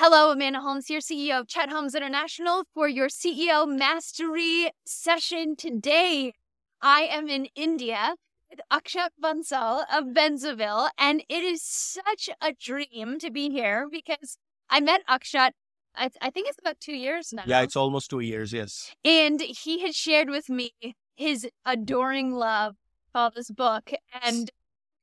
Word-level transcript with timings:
Hello, 0.00 0.30
Amanda 0.30 0.60
Holmes 0.60 0.86
here, 0.86 1.00
CEO 1.00 1.40
of 1.40 1.48
Chet 1.48 1.70
Holmes 1.70 1.92
International, 1.92 2.62
for 2.72 2.86
your 2.86 3.08
CEO 3.08 3.66
Mastery 3.66 4.70
session 4.86 5.56
today. 5.56 6.34
I 6.80 7.00
am 7.00 7.28
in 7.28 7.48
India 7.56 8.14
with 8.48 8.60
Akshat 8.72 9.08
Bansal 9.20 9.82
of 9.92 10.14
Benzoville, 10.14 10.90
and 10.96 11.24
it 11.28 11.42
is 11.42 11.64
such 11.64 12.30
a 12.40 12.52
dream 12.52 13.18
to 13.18 13.28
be 13.32 13.50
here 13.50 13.88
because 13.90 14.38
I 14.70 14.78
met 14.78 15.00
Akshat. 15.10 15.50
I, 15.96 16.10
I 16.22 16.30
think 16.30 16.48
it's 16.48 16.60
about 16.60 16.78
two 16.78 16.94
years 16.94 17.32
now. 17.32 17.42
Yeah, 17.44 17.62
it's 17.62 17.74
almost 17.74 18.08
two 18.08 18.20
years, 18.20 18.52
yes. 18.52 18.94
And 19.04 19.40
he 19.40 19.80
had 19.80 19.96
shared 19.96 20.30
with 20.30 20.48
me 20.48 20.74
his 21.16 21.48
adoring 21.66 22.34
love 22.34 22.76
for 23.12 23.32
this 23.34 23.50
book. 23.50 23.90
And 24.22 24.52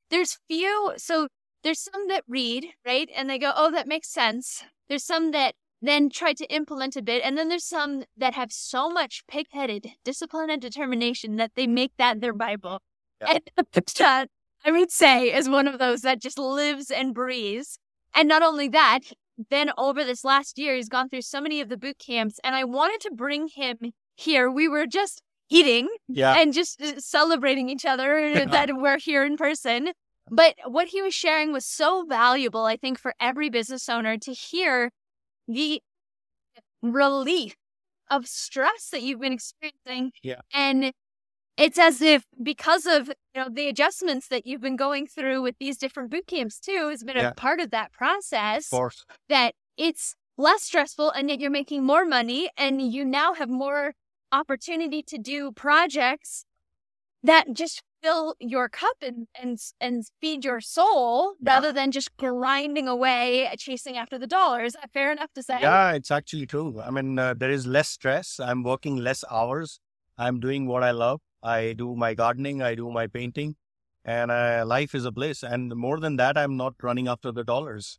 there's 0.08 0.38
few, 0.48 0.94
so 0.96 1.28
there's 1.66 1.80
some 1.80 2.06
that 2.06 2.22
read, 2.28 2.68
right? 2.86 3.10
And 3.14 3.28
they 3.28 3.38
go, 3.38 3.52
oh, 3.54 3.72
that 3.72 3.88
makes 3.88 4.08
sense. 4.08 4.62
There's 4.88 5.04
some 5.04 5.32
that 5.32 5.56
then 5.82 6.08
try 6.08 6.32
to 6.32 6.46
implement 6.46 6.94
a 6.94 7.02
bit. 7.02 7.22
And 7.24 7.36
then 7.36 7.48
there's 7.48 7.64
some 7.64 8.04
that 8.16 8.34
have 8.34 8.52
so 8.52 8.88
much 8.88 9.24
pig 9.26 9.46
headed 9.50 9.88
discipline 10.04 10.48
and 10.48 10.62
determination 10.62 11.36
that 11.36 11.52
they 11.56 11.66
make 11.66 11.90
that 11.98 12.20
their 12.20 12.32
Bible. 12.32 12.80
Yeah. 13.20 13.38
And 13.56 13.74
that, 13.98 14.28
I 14.64 14.70
would 14.70 14.92
say, 14.92 15.34
is 15.34 15.48
one 15.48 15.66
of 15.66 15.80
those 15.80 16.02
that 16.02 16.22
just 16.22 16.38
lives 16.38 16.88
and 16.88 17.12
breathes. 17.12 17.80
And 18.14 18.28
not 18.28 18.42
only 18.42 18.68
that, 18.68 19.00
then 19.50 19.70
over 19.76 20.04
this 20.04 20.24
last 20.24 20.58
year, 20.58 20.76
he's 20.76 20.88
gone 20.88 21.08
through 21.08 21.22
so 21.22 21.40
many 21.40 21.60
of 21.60 21.68
the 21.68 21.76
boot 21.76 21.98
camps. 21.98 22.38
And 22.44 22.54
I 22.54 22.62
wanted 22.62 23.00
to 23.00 23.10
bring 23.10 23.48
him 23.48 23.76
here. 24.14 24.48
We 24.48 24.68
were 24.68 24.86
just 24.86 25.20
eating 25.50 25.88
yeah. 26.06 26.34
and 26.38 26.52
just 26.52 26.80
uh, 26.80 26.98
celebrating 26.98 27.68
each 27.68 27.84
other 27.84 28.44
that 28.50 28.70
we're 28.72 28.98
here 28.98 29.24
in 29.24 29.36
person. 29.36 29.90
But 30.30 30.56
what 30.64 30.88
he 30.88 31.02
was 31.02 31.14
sharing 31.14 31.52
was 31.52 31.64
so 31.64 32.04
valuable, 32.04 32.64
I 32.64 32.76
think, 32.76 32.98
for 32.98 33.14
every 33.20 33.48
business 33.48 33.88
owner 33.88 34.18
to 34.18 34.32
hear 34.32 34.90
the 35.46 35.80
relief 36.82 37.54
of 38.10 38.26
stress 38.26 38.88
that 38.90 39.02
you've 39.02 39.20
been 39.20 39.32
experiencing. 39.32 40.12
Yeah. 40.22 40.40
And 40.52 40.92
it's 41.56 41.78
as 41.78 42.02
if 42.02 42.24
because 42.42 42.86
of 42.86 43.08
you 43.08 43.14
know 43.42 43.48
the 43.50 43.68
adjustments 43.68 44.28
that 44.28 44.46
you've 44.46 44.60
been 44.60 44.76
going 44.76 45.06
through 45.06 45.42
with 45.42 45.56
these 45.58 45.78
different 45.78 46.10
boot 46.10 46.26
camps 46.26 46.58
too 46.58 46.88
has 46.90 47.02
been 47.02 47.16
yeah. 47.16 47.30
a 47.30 47.34
part 47.34 47.60
of 47.60 47.70
that 47.70 47.92
process. 47.92 48.66
Of 48.66 48.76
course. 48.76 49.04
That 49.28 49.54
it's 49.76 50.14
less 50.38 50.64
stressful 50.64 51.10
and 51.10 51.30
yet 51.30 51.40
you're 51.40 51.50
making 51.50 51.84
more 51.84 52.04
money 52.04 52.50
and 52.56 52.82
you 52.82 53.04
now 53.04 53.34
have 53.34 53.48
more 53.48 53.94
opportunity 54.32 55.02
to 55.02 55.18
do 55.18 55.50
projects 55.52 56.44
that 57.22 57.52
just 57.52 57.82
fill 58.06 58.34
your 58.38 58.68
cup 58.68 58.96
and 59.02 59.26
and 59.40 59.58
and 59.80 60.04
feed 60.20 60.44
your 60.44 60.60
soul 60.60 61.34
yeah. 61.40 61.54
rather 61.54 61.72
than 61.72 61.90
just 61.90 62.16
grinding 62.16 62.88
away 62.88 63.50
chasing 63.58 63.96
after 63.96 64.18
the 64.18 64.26
dollars. 64.26 64.74
Is 64.74 64.80
that 64.80 64.92
fair 64.92 65.12
enough 65.12 65.32
to 65.34 65.42
say? 65.42 65.58
Yeah, 65.60 65.92
it's 65.92 66.10
actually 66.10 66.46
true. 66.46 66.80
I 66.80 66.90
mean, 66.90 67.18
uh, 67.18 67.34
there 67.34 67.50
is 67.50 67.66
less 67.66 67.88
stress. 67.88 68.40
I'm 68.40 68.62
working 68.62 68.96
less 68.96 69.24
hours. 69.30 69.80
I'm 70.18 70.40
doing 70.40 70.66
what 70.66 70.82
I 70.82 70.92
love. 70.92 71.20
I 71.42 71.74
do 71.74 71.94
my 71.94 72.14
gardening. 72.14 72.62
I 72.62 72.74
do 72.74 72.90
my 72.90 73.06
painting, 73.06 73.56
and 74.04 74.30
uh, 74.30 74.64
life 74.66 74.94
is 74.94 75.04
a 75.04 75.12
bliss. 75.12 75.42
And 75.42 75.74
more 75.74 76.00
than 76.00 76.16
that, 76.16 76.38
I'm 76.38 76.56
not 76.56 76.74
running 76.82 77.08
after 77.08 77.32
the 77.32 77.44
dollars 77.44 77.98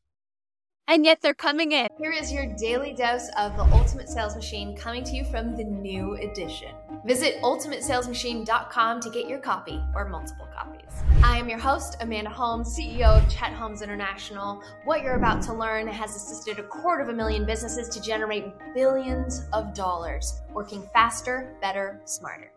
and 0.88 1.06
yet 1.06 1.22
they're 1.22 1.34
coming 1.34 1.74
in. 1.74 1.88
Here 1.98 2.12
is 2.12 2.32
your 2.32 2.46
daily 2.56 2.94
dose 2.94 3.30
of 3.38 3.56
the 3.58 3.64
Ultimate 3.76 4.10
Sales 4.10 4.36
Machine 4.36 4.76
coming 4.76 5.04
to 5.04 5.16
you 5.16 5.26
from 5.26 5.56
the 5.56 5.64
new 5.64 6.16
edition. 6.16 6.70
Visit 7.06 7.42
ultimatesalesmachine.com 7.42 9.02
to 9.02 9.10
get 9.10 9.28
your 9.28 9.40
copy 9.40 9.82
or 9.94 10.08
multiple 10.08 10.48
copies. 10.56 10.84
I 11.24 11.38
am 11.38 11.50
your 11.50 11.60
host, 11.60 11.98
Amanda 12.00 12.30
Holmes, 12.30 12.78
CEO 12.78 13.22
of 13.22 13.30
Chet 13.30 13.52
Holmes 13.52 13.82
International. 13.82 14.64
What 14.86 15.04
you're 15.04 15.16
about 15.16 15.42
to 15.44 15.54
learn 15.54 15.88
has 15.88 16.16
assisted 16.16 16.60
a 16.60 16.64
quarter 16.64 17.04
of 17.04 17.10
a 17.10 17.14
million 17.14 17.46
businesses 17.46 17.90
to 17.90 18.02
generate 18.02 18.46
billions 18.74 19.46
of 19.54 19.74
dollars, 19.74 20.42
working 20.54 20.88
faster, 20.94 21.56
better, 21.62 22.02
smarter. 22.06 22.52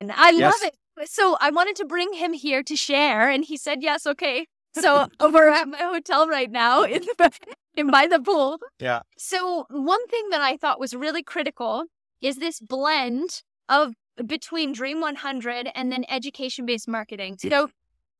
And 0.00 0.10
I 0.12 0.30
yes. 0.30 0.52
love 0.52 0.72
it. 0.72 1.08
So 1.08 1.36
I 1.40 1.50
wanted 1.50 1.76
to 1.76 1.84
bring 1.84 2.12
him 2.14 2.32
here 2.32 2.62
to 2.62 2.76
share, 2.76 3.30
and 3.30 3.44
he 3.44 3.56
said 3.56 3.82
yes. 3.82 4.06
Okay, 4.06 4.46
so 4.72 5.08
we're 5.20 5.48
at 5.48 5.68
my 5.68 5.78
hotel 5.78 6.26
right 6.28 6.50
now 6.50 6.82
in, 6.82 7.02
the, 7.18 7.30
in 7.76 7.90
by 7.90 8.06
the 8.06 8.20
pool. 8.20 8.58
Yeah. 8.78 9.00
So 9.16 9.66
one 9.70 10.06
thing 10.08 10.28
that 10.30 10.40
I 10.40 10.56
thought 10.56 10.80
was 10.80 10.94
really 10.94 11.22
critical 11.22 11.84
is 12.20 12.36
this 12.36 12.60
blend 12.60 13.42
of 13.68 13.94
between 14.26 14.72
Dream 14.72 15.00
100 15.00 15.70
and 15.74 15.90
then 15.90 16.04
education 16.08 16.66
based 16.66 16.88
marketing. 16.88 17.38
So 17.38 17.68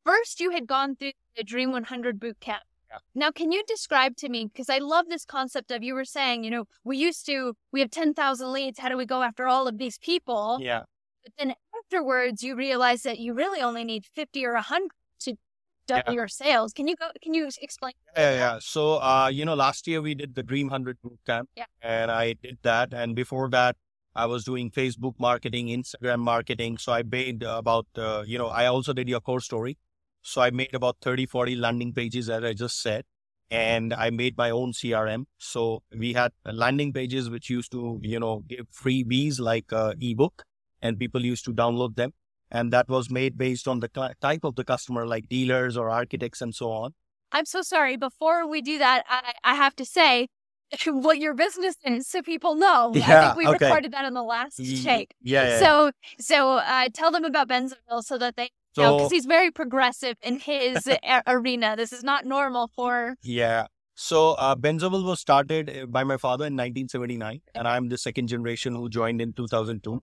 first 0.04 0.40
you 0.40 0.50
had 0.50 0.66
gone 0.66 0.96
through 0.96 1.12
the 1.36 1.44
Dream 1.44 1.72
100 1.72 2.18
boot 2.18 2.40
camp. 2.40 2.62
Yeah. 2.90 2.98
Now, 3.14 3.30
can 3.30 3.52
you 3.52 3.62
describe 3.66 4.16
to 4.19 4.28
me, 4.28 4.46
because 4.46 4.69
I 4.69 4.78
love 4.78 5.06
this 5.08 5.24
concept 5.24 5.70
of 5.70 5.82
you 5.82 5.94
were 5.94 6.04
saying, 6.04 6.44
you 6.44 6.50
know, 6.50 6.64
we 6.84 6.98
used 6.98 7.24
to, 7.26 7.54
we 7.72 7.80
have 7.80 7.90
10,000 7.90 8.52
leads. 8.52 8.78
How 8.78 8.90
do 8.90 8.98
we 8.98 9.06
go 9.06 9.22
after 9.22 9.48
all 9.48 9.66
of 9.66 9.78
these 9.78 9.96
people? 9.98 10.58
Yeah. 10.60 10.82
But 11.22 11.32
then 11.38 11.54
afterwards, 11.84 12.42
you 12.42 12.54
realize 12.54 13.02
that 13.02 13.19
you 13.19 13.32
really 13.32 13.60
only 13.60 13.84
need 13.84 14.04
50 14.04 14.44
or 14.44 14.54
100 14.54 14.90
double 15.97 16.12
yeah. 16.12 16.20
your 16.20 16.28
sales. 16.28 16.72
Can 16.72 16.88
you 16.88 16.97
go? 16.97 17.08
Can 17.22 17.34
you 17.34 17.48
explain? 17.60 17.92
Yeah, 18.16 18.32
yeah. 18.32 18.58
So, 18.60 19.03
uh, 19.03 19.28
you 19.32 19.44
know, 19.44 19.54
last 19.54 19.86
year 19.86 20.00
we 20.03 20.14
did 20.14 20.34
the 20.34 20.42
Dream 20.42 20.69
Hundred 20.69 20.98
Bootcamp, 21.04 21.47
yeah, 21.56 21.64
and 21.80 22.10
I 22.10 22.34
did 22.34 22.58
that. 22.62 22.92
And 22.92 23.14
before 23.14 23.48
that, 23.50 23.76
I 24.14 24.26
was 24.26 24.44
doing 24.44 24.70
Facebook 24.70 25.14
marketing, 25.19 25.69
Instagram 25.69 26.20
marketing. 26.20 26.78
So 26.78 26.92
I 26.92 27.02
made 27.02 27.42
about, 27.42 27.86
uh, 27.97 28.25
you 28.26 28.38
know, 28.38 28.48
I 28.48 28.66
also 28.66 28.92
did 28.92 29.08
your 29.08 29.20
core 29.20 29.41
story. 29.41 29.78
So 30.22 30.41
I 30.41 30.50
made 30.50 30.75
about 30.75 30.97
30, 31.00 31.26
40 31.26 31.56
landing 31.56 31.92
pages, 31.92 32.28
as 32.28 32.44
I 32.44 32.52
just 32.52 32.81
said. 32.81 33.04
And 33.50 33.92
I 33.92 34.10
made 34.10 34.36
my 34.36 34.50
own 34.50 34.72
CRM. 34.72 35.25
So 35.38 35.82
we 35.97 36.12
had 36.14 36.32
landing 36.44 36.92
pages 36.92 37.28
which 37.28 37.50
used 37.50 37.72
to, 37.72 38.00
you 38.02 38.19
know, 38.19 38.44
give 38.48 38.66
freebies 38.70 39.41
like 39.41 39.72
uh, 39.72 39.94
ebook, 40.00 40.44
and 40.81 40.98
people 40.98 41.25
used 41.25 41.44
to 41.47 41.52
download 41.52 41.97
them 41.97 42.12
and 42.52 42.72
that 42.72 42.88
was 42.88 43.10
made 43.10 43.36
based 43.36 43.66
on 43.66 43.80
the 43.80 43.88
type 44.20 44.44
of 44.44 44.54
the 44.54 44.64
customer 44.64 45.06
like 45.06 45.28
dealers 45.28 45.76
or 45.76 45.90
architects 45.90 46.40
and 46.40 46.54
so 46.54 46.70
on. 46.70 46.94
I'm 47.32 47.46
so 47.46 47.62
sorry. 47.62 47.96
Before 47.96 48.46
we 48.46 48.60
do 48.60 48.78
that 48.78 49.04
i, 49.08 49.32
I 49.42 49.54
have 49.54 49.74
to 49.76 49.84
say 49.84 50.28
what 50.86 51.18
your 51.18 51.34
business 51.34 51.76
is 51.84 52.06
so 52.08 52.22
people 52.22 52.54
know. 52.54 52.92
Yeah, 52.94 53.04
i 53.04 53.24
think 53.24 53.36
we 53.36 53.46
okay. 53.46 53.66
recorded 53.66 53.92
that 53.92 54.04
in 54.04 54.14
the 54.14 54.22
last 54.22 54.56
take. 54.56 55.14
yeah, 55.22 55.48
yeah 55.48 55.58
so 55.58 55.90
so 56.20 56.52
uh, 56.58 56.88
tell 56.92 57.10
them 57.10 57.24
about 57.24 57.48
Benzoville 57.48 58.02
so 58.02 58.18
that 58.18 58.36
they 58.36 58.50
so, 58.74 58.96
because 58.96 59.12
he's 59.12 59.26
very 59.26 59.50
progressive 59.50 60.16
in 60.22 60.38
his 60.38 60.88
arena. 61.26 61.76
This 61.76 61.92
is 61.92 62.02
not 62.02 62.24
normal 62.24 62.70
for 62.74 63.16
yeah. 63.22 63.66
So 63.94 64.32
uh, 64.32 64.56
Benzoville 64.56 65.04
was 65.04 65.20
started 65.20 65.69
uh, 65.69 65.86
by 65.86 66.04
my 66.04 66.16
father 66.16 66.46
in 66.46 66.54
1979, 66.54 67.42
and 67.54 67.69
I'm 67.69 67.90
the 67.90 67.98
second 67.98 68.28
generation 68.28 68.74
who 68.74 68.88
joined 68.88 69.20
in 69.20 69.34
2002. 69.34 70.00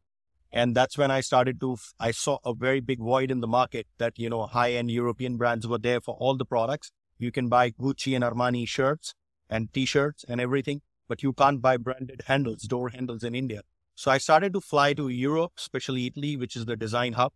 And 0.51 0.75
that's 0.75 0.97
when 0.97 1.11
I 1.11 1.21
started 1.21 1.59
to, 1.61 1.77
I 1.99 2.11
saw 2.11 2.39
a 2.43 2.53
very 2.53 2.79
big 2.79 2.99
void 2.99 3.29
in 3.29 3.39
the 3.39 3.47
market 3.47 3.87
that, 3.99 4.17
you 4.17 4.29
know, 4.29 4.47
high 4.47 4.73
end 4.73 4.89
European 4.89 5.37
brands 5.37 5.67
were 5.67 5.77
there 5.77 6.01
for 6.01 6.15
all 6.15 6.35
the 6.35 6.45
products. 6.45 6.91
You 7.19 7.31
can 7.31 7.49
buy 7.49 7.71
Gucci 7.71 8.15
and 8.15 8.23
Armani 8.23 8.67
shirts 8.67 9.13
and 9.49 9.71
t-shirts 9.73 10.25
and 10.27 10.41
everything, 10.41 10.81
but 11.07 11.21
you 11.21 11.33
can't 11.33 11.61
buy 11.61 11.77
branded 11.77 12.23
handles, 12.25 12.63
door 12.63 12.89
handles 12.89 13.23
in 13.23 13.35
India. 13.35 13.61
So 13.93 14.09
I 14.09 14.17
started 14.17 14.53
to 14.53 14.61
fly 14.61 14.93
to 14.93 15.09
Europe, 15.09 15.53
especially 15.57 16.07
Italy, 16.07 16.37
which 16.37 16.55
is 16.55 16.65
the 16.65 16.75
design 16.75 17.13
hub. 17.13 17.33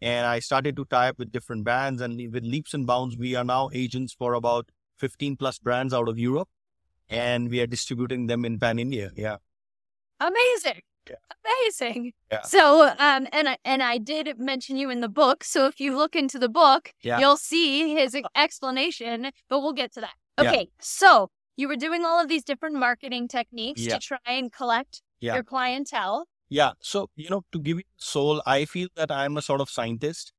And 0.00 0.26
I 0.26 0.38
started 0.38 0.76
to 0.76 0.84
tie 0.84 1.08
up 1.08 1.18
with 1.18 1.32
different 1.32 1.64
brands 1.64 2.00
and 2.00 2.16
with 2.32 2.44
leaps 2.44 2.74
and 2.74 2.86
bounds, 2.86 3.16
we 3.16 3.34
are 3.34 3.44
now 3.44 3.70
agents 3.72 4.14
for 4.14 4.34
about 4.34 4.70
15 4.98 5.36
plus 5.36 5.58
brands 5.58 5.92
out 5.92 6.08
of 6.08 6.18
Europe 6.18 6.48
and 7.08 7.50
we 7.50 7.60
are 7.60 7.66
distributing 7.66 8.26
them 8.26 8.44
in 8.44 8.58
pan 8.58 8.78
India. 8.78 9.10
Yeah. 9.16 9.36
Amazing. 10.20 10.82
Yeah. 11.08 11.16
Amazing. 11.44 12.12
Yeah. 12.30 12.42
So, 12.42 12.88
um, 12.98 13.28
and 13.32 13.48
I 13.48 13.56
and 13.64 13.82
I 13.82 13.98
did 13.98 14.38
mention 14.38 14.76
you 14.76 14.90
in 14.90 15.00
the 15.00 15.08
book. 15.08 15.44
So 15.44 15.66
if 15.66 15.80
you 15.80 15.96
look 15.96 16.16
into 16.16 16.38
the 16.38 16.48
book, 16.48 16.92
yeah. 17.02 17.18
you'll 17.18 17.36
see 17.36 17.94
his 17.94 18.16
explanation. 18.34 19.30
But 19.48 19.60
we'll 19.60 19.72
get 19.72 19.92
to 19.94 20.00
that. 20.00 20.14
Okay. 20.38 20.58
Yeah. 20.58 20.80
So 20.80 21.30
you 21.56 21.68
were 21.68 21.76
doing 21.76 22.04
all 22.04 22.20
of 22.20 22.28
these 22.28 22.44
different 22.44 22.76
marketing 22.76 23.28
techniques 23.28 23.84
to 23.86 23.98
try 23.98 24.18
and 24.26 24.52
collect 24.52 25.02
your 25.20 25.42
clientele. 25.42 26.26
Yeah. 26.48 26.72
So 26.80 27.10
you 27.16 27.30
know, 27.30 27.44
to 27.52 27.58
give 27.58 27.78
you 27.78 27.84
soul, 27.96 28.42
I 28.46 28.64
feel 28.64 28.88
that 28.96 29.10
I'm 29.10 29.36
a 29.36 29.42
sort 29.42 29.60
of 29.60 29.70
scientist, 29.70 30.32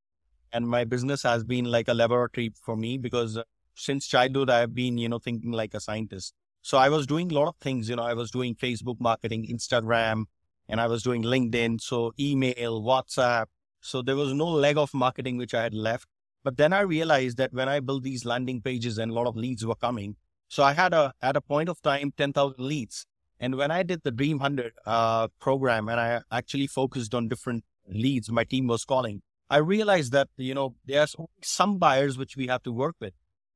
and 0.54 0.68
my 0.68 0.84
business 0.84 1.24
has 1.24 1.44
been 1.44 1.66
like 1.66 1.88
a 1.88 1.94
laboratory 1.94 2.54
for 2.62 2.76
me 2.76 2.98
because 2.98 3.38
uh, 3.38 3.44
since 3.76 4.08
childhood 4.08 4.50
I've 4.50 4.74
been 4.74 4.98
you 4.98 5.10
know 5.10 5.20
thinking 5.20 5.52
like 5.52 5.74
a 5.74 5.80
scientist. 5.80 6.34
So 6.62 6.78
I 6.78 6.90
was 6.90 7.08
doing 7.08 7.32
a 7.32 7.36
lot 7.36 7.48
of 7.48 7.56
things. 7.62 7.88
You 7.90 7.96
know, 7.96 8.04
I 8.04 8.14
was 8.14 8.30
doing 8.30 8.56
Facebook 8.56 9.00
marketing, 9.00 9.48
Instagram, 9.50 10.26
and 10.70 10.82
I 10.82 10.88
was 10.88 11.04
doing 11.04 11.24
LinkedIn, 11.24 11.82
so 11.82 12.14
email, 12.20 12.82
WhatsApp. 12.82 13.46
So 13.82 14.02
there 14.02 14.16
was 14.16 14.34
no 14.34 14.48
leg 14.48 14.78
of 14.78 14.94
marketing 14.94 15.38
which 15.38 15.54
I 15.54 15.64
had 15.64 15.74
left. 15.74 16.08
But 16.44 16.58
then 16.58 16.74
I 16.74 16.82
realized 16.82 17.38
that 17.38 17.54
when 17.54 17.70
I 17.70 17.80
built 17.80 18.04
these 18.04 18.26
landing 18.26 18.62
pages 18.62 18.98
and 18.98 19.12
a 19.12 19.14
lot 19.14 19.28
of 19.28 19.36
leads 19.36 19.66
were 19.66 19.76
coming, 19.76 20.16
so 20.48 20.64
I 20.64 20.74
had 20.74 20.94
a 20.94 21.14
at 21.22 21.36
a 21.36 21.42
point 21.42 21.70
of 21.70 21.82
time 21.82 22.14
10,000 22.16 22.56
leads. 22.60 23.06
And 23.40 23.56
when 23.56 23.70
I 23.70 23.84
did 23.84 24.02
the 24.04 24.12
Dream 24.12 24.40
100 24.40 24.74
uh, 24.86 25.28
program 25.40 25.90
and 25.90 26.00
I 26.00 26.22
actually 26.32 26.68
focused 26.68 27.14
on 27.14 27.28
different 27.28 27.66
leads 27.88 28.32
my 28.32 28.44
team 28.44 28.68
was 28.68 28.84
calling, 28.84 29.22
I 29.50 29.58
realized 29.58 30.12
that, 30.14 30.30
you 30.38 30.54
know, 30.54 30.76
there's 30.86 31.16
some 31.42 31.78
buyers 31.78 32.18
which 32.18 32.36
we 32.36 32.48
have 32.48 32.64
to 32.64 32.72
work 32.72 32.96
with. 33.00 33.14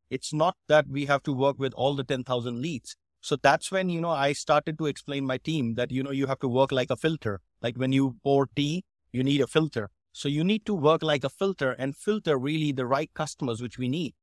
It's 0.09 0.33
not 0.33 0.55
that 0.67 0.87
we 0.87 1.05
have 1.05 1.23
to 1.23 1.33
work 1.33 1.57
with 1.57 1.73
all 1.73 1.95
the 1.95 2.03
10,000 2.03 2.61
leads. 2.61 2.95
So 3.21 3.35
that's 3.35 3.71
when, 3.71 3.89
you 3.89 4.01
know, 4.01 4.09
I 4.09 4.33
started 4.33 4.77
to 4.79 4.87
explain 4.87 5.25
my 5.25 5.37
team 5.37 5.75
that, 5.75 5.91
you 5.91 6.03
know, 6.03 6.11
you 6.11 6.25
have 6.27 6.39
to 6.39 6.47
work 6.47 6.71
like 6.71 6.89
a 6.89 6.97
filter. 6.97 7.39
Like 7.61 7.77
when 7.77 7.91
you 7.91 8.17
pour 8.23 8.47
tea, 8.55 8.83
you 9.11 9.23
need 9.23 9.41
a 9.41 9.47
filter. 9.47 9.89
So 10.11 10.27
you 10.27 10.43
need 10.43 10.65
to 10.65 10.73
work 10.73 11.03
like 11.03 11.23
a 11.23 11.29
filter 11.29 11.71
and 11.71 11.95
filter 11.95 12.37
really 12.37 12.71
the 12.71 12.85
right 12.85 13.11
customers, 13.13 13.61
which 13.61 13.77
we 13.77 13.87
need. 13.87 14.15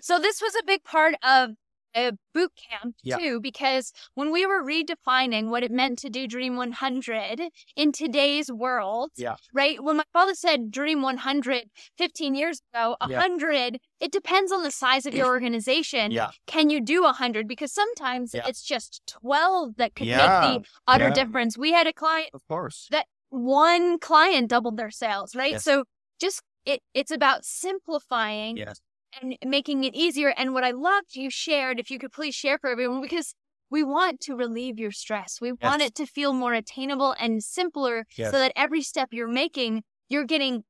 So 0.00 0.18
this 0.18 0.42
was 0.42 0.54
a 0.54 0.64
big 0.64 0.84
part 0.84 1.14
of 1.22 1.50
a 1.94 2.12
boot 2.34 2.52
camp 2.56 2.94
Yeah. 3.02 3.16
too, 3.16 3.40
because 3.40 3.92
when 4.14 4.30
we 4.30 4.46
were 4.46 4.62
redefining 4.62 5.48
what 5.48 5.62
it 5.62 5.70
meant 5.70 5.98
to 6.00 6.10
do 6.10 6.26
Dream 6.26 6.56
100 6.56 7.40
in 7.76 7.92
today's 7.92 8.50
world, 8.50 9.10
Yeah. 9.16 9.36
right? 9.52 9.82
When 9.82 9.96
my 9.96 10.04
father 10.12 10.34
said 10.34 10.70
Dream 10.70 11.02
100 11.02 11.70
15 11.98 12.34
years 12.34 12.60
ago, 12.72 12.96
Yeah. 13.08 13.18
100, 13.18 13.78
it 14.00 14.12
depends 14.12 14.52
on 14.52 14.62
the 14.62 14.70
size 14.70 15.06
of 15.06 15.14
your 15.14 15.26
organization. 15.36 16.10
Yeah. 16.12 16.30
Can 16.46 16.70
you 16.70 16.80
do 16.80 17.04
100? 17.04 17.48
Because 17.48 17.72
sometimes 17.72 18.32
Yeah. 18.34 18.46
it's 18.46 18.62
just 18.62 19.02
12 19.06 19.76
that 19.76 19.94
could 19.94 20.06
Yeah. 20.06 20.40
make 20.52 20.62
the 20.62 20.68
utter 20.86 21.08
Yeah. 21.08 21.14
difference. 21.14 21.58
We 21.58 21.72
had 21.72 21.86
a 21.86 21.92
client 21.92 22.30
Of 22.32 22.46
course. 22.48 22.86
That 22.90 23.06
one 23.30 23.98
client 23.98 24.48
doubled 24.50 24.76
their 24.76 24.90
sales, 24.90 25.34
right? 25.34 25.52
Yes. 25.52 25.64
So 25.64 25.84
just 26.20 26.42
it 26.66 26.82
it's 26.94 27.10
about 27.10 27.44
simplifying 27.44 28.56
Yes. 28.56 28.80
And 29.20 29.36
making 29.44 29.84
it 29.84 29.94
easier. 29.94 30.34
And 30.36 30.54
what 30.54 30.64
I 30.64 30.70
loved 30.70 31.14
you 31.14 31.30
shared, 31.30 31.80
if 31.80 31.90
you 31.90 31.98
could 31.98 32.12
please 32.12 32.34
share 32.34 32.58
for 32.58 32.70
everyone, 32.70 33.00
because 33.00 33.34
we 33.70 33.82
want 33.84 34.20
to 34.20 34.34
relieve 34.34 34.78
your 34.78 34.90
stress. 34.90 35.38
We 35.40 35.52
want 35.52 35.82
it 35.82 35.94
to 35.96 36.06
feel 36.06 36.32
more 36.32 36.54
attainable 36.54 37.14
and 37.18 37.42
simpler 37.42 38.06
Yes. 38.16 38.30
so 38.32 38.38
that 38.38 38.52
every 38.56 38.82
step 38.82 39.10
you're 39.12 39.28
making, 39.28 39.84
you're 40.08 40.24
getting 40.24 40.64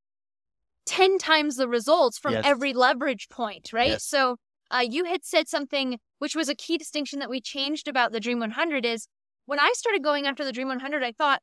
10 0.87 1.19
times 1.19 1.57
the 1.57 1.69
results 1.69 2.19
from 2.19 2.35
Yes. 2.35 2.45
every 2.45 2.73
leverage 2.73 3.29
point, 3.31 3.73
right? 3.73 3.93
Yes. 3.93 4.05
So 4.05 4.37
uh, 4.71 4.85
you 4.89 5.05
had 5.05 5.25
said 5.25 5.49
something 5.49 5.99
which 6.19 6.37
was 6.37 6.49
a 6.49 6.55
key 6.55 6.77
distinction 6.77 7.19
that 7.21 7.31
we 7.31 7.41
changed 7.41 7.89
about 7.89 8.13
the 8.13 8.21
Dream 8.21 8.41
100 8.41 8.85
is 8.85 9.09
when 9.47 9.59
I 9.59 9.73
started 9.75 10.03
going 10.05 10.27
after 10.27 10.45
the 10.45 10.53
Dream 10.53 10.69
100, 10.69 11.03
I 11.03 11.13
thought 11.13 11.41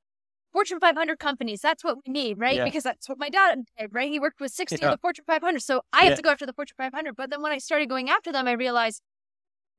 Fortune 0.53 0.79
500 0.79 1.19
companies, 1.19 1.61
that's 1.61 1.83
what 1.83 1.97
we 2.05 2.11
need, 2.11 2.39
right? 2.39 2.55
Yeah. 2.57 2.63
Because 2.63 2.83
that's 2.83 3.07
what 3.07 3.17
my 3.19 3.29
dad 3.29 3.59
did, 3.77 3.94
right? 3.94 4.09
He 4.09 4.19
worked 4.19 4.39
with 4.39 4.51
60 4.51 4.77
Yeah. 4.81 4.88
of 4.88 4.91
the 4.94 4.97
Fortune 4.97 5.25
500. 5.27 5.61
So 5.61 5.81
I 5.94 6.03
have 6.03 6.11
Yeah. 6.11 6.15
to 6.15 6.21
go 6.21 6.29
after 6.31 6.45
the 6.45 6.53
Fortune 6.53 6.75
500. 6.77 7.15
But 7.15 7.29
then 7.29 7.41
when 7.41 7.51
I 7.51 7.57
started 7.59 7.89
going 7.89 8.09
after 8.09 8.31
them, 8.31 8.47
I 8.47 8.53
realized, 8.53 9.01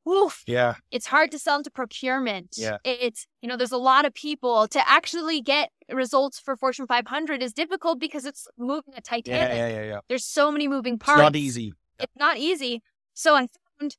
oof, 0.08 0.42
Yeah. 0.46 0.76
it's 0.90 1.06
hard 1.06 1.30
to 1.32 1.38
sell 1.38 1.56
into 1.58 1.70
procurement. 1.70 2.54
Yeah. 2.56 2.78
It's, 2.84 3.26
you 3.42 3.48
know, 3.48 3.56
there's 3.56 3.72
a 3.72 3.76
lot 3.78 4.04
of 4.04 4.14
people 4.14 4.68
to 4.68 4.88
actually 4.88 5.40
get 5.40 5.70
results 5.90 6.38
for 6.38 6.56
Fortune 6.56 6.86
500 6.86 7.42
is 7.42 7.52
difficult 7.52 7.98
because 7.98 8.24
it's 8.24 8.46
moving 8.56 8.92
a 8.94 8.96
Yeah. 8.96 9.00
Titanic. 9.00 9.56
Yeah. 9.56 9.68
Yeah. 9.68 9.82
Yeah. 9.84 10.00
There's 10.08 10.24
so 10.24 10.50
many 10.52 10.68
moving 10.68 10.98
parts. 10.98 11.18
It's 11.20 11.24
not 11.24 11.36
easy. 11.36 11.72
It's 11.98 12.16
not 12.16 12.36
easy. 12.38 12.82
So 13.14 13.34
I 13.34 13.48
found 13.80 13.92